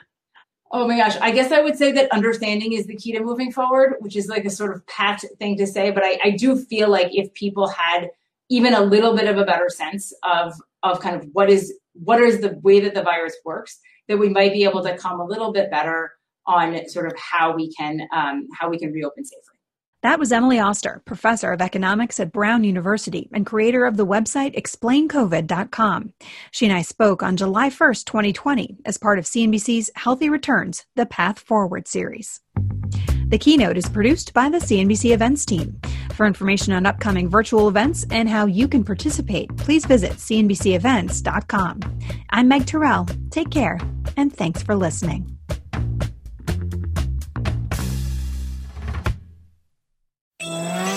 Oh 0.72 0.88
my 0.88 0.98
gosh. 0.98 1.16
I 1.22 1.32
guess 1.32 1.52
I 1.52 1.62
would 1.62 1.78
say 1.78 1.92
that 1.94 2.12
understanding 2.12 2.74
is 2.74 2.88
the 2.88 2.96
key 2.96 3.14
to 3.14 3.22
moving 3.22 3.52
forward, 3.52 3.96
which 4.00 4.18
is 4.18 4.28
like 4.28 4.44
a 4.44 4.50
sort 4.50 4.76
of 4.76 4.86
pat 4.88 5.24
thing 5.40 5.58
to 5.58 5.66
say. 5.66 5.92
But 5.92 6.04
I, 6.04 6.20
I 6.26 6.32
do 6.32 6.58
feel 6.58 6.90
like 6.90 7.08
if 7.12 7.34
people 7.34 7.68
had 7.68 8.10
even 8.50 8.74
a 8.74 8.82
little 8.82 9.16
bit 9.16 9.28
of 9.28 9.38
a 9.38 9.46
better 9.46 9.70
sense 9.70 10.14
of 10.24 10.54
of 10.84 11.00
kind 11.00 11.16
of 11.16 11.28
what 11.34 11.50
is 11.50 11.74
what 11.94 12.22
is 12.22 12.42
the 12.42 12.60
way 12.62 12.80
that 12.82 12.94
the 12.94 13.04
virus 13.04 13.36
works, 13.46 13.80
that 14.08 14.18
we 14.18 14.30
might 14.30 14.54
be 14.54 14.64
able 14.64 14.84
to 14.84 14.98
come 14.98 15.20
a 15.20 15.26
little 15.26 15.54
bit 15.54 15.72
better 15.72 16.12
on 16.46 16.88
sort 16.88 17.08
of 17.08 17.14
how 17.18 17.56
we 17.56 17.72
can 17.74 18.08
um, 18.14 18.48
how 18.54 18.70
we 18.70 18.78
can 18.78 18.92
reopen 18.92 19.24
safely. 19.24 19.57
That 20.08 20.20
was 20.20 20.32
Emily 20.32 20.58
Oster, 20.58 21.02
professor 21.04 21.52
of 21.52 21.60
economics 21.60 22.18
at 22.22 22.32
Brown 22.32 22.64
University 22.64 23.28
and 23.34 23.46
creator 23.46 23.84
of 23.84 23.98
the 23.98 24.06
website 24.06 24.56
explaincovid.com. 24.56 26.14
She 26.50 26.66
and 26.66 26.74
I 26.74 26.82
spoke 26.82 27.22
on 27.22 27.36
July 27.36 27.70
1st, 27.70 28.06
2020, 28.06 28.78
as 28.86 28.98
part 28.98 29.20
of 29.20 29.26
CNBC's 29.26 29.92
Healthy 29.98 30.30
Returns, 30.30 30.86
the 30.96 31.06
Path 31.06 31.40
Forward 31.40 31.90
series. 31.90 32.40
The 33.28 33.38
keynote 33.38 33.76
is 33.76 33.90
produced 33.90 34.34
by 34.34 34.48
the 34.48 34.60
CNBC 34.60 35.12
events 35.12 35.46
team. 35.46 35.78
For 36.14 36.26
information 36.26 36.72
on 36.72 36.86
upcoming 36.86 37.28
virtual 37.28 37.68
events 37.68 38.06
and 38.10 38.30
how 38.30 38.46
you 38.46 38.70
can 38.70 38.86
participate, 38.86 39.54
please 39.58 39.86
visit 39.86 40.14
cnbcevents.com. 40.14 41.82
I'm 42.30 42.48
Meg 42.48 42.66
Terrell. 42.66 43.08
Take 43.30 43.52
care, 43.52 43.78
and 44.16 44.34
thanks 44.34 44.64
for 44.64 44.74
listening. 44.74 45.38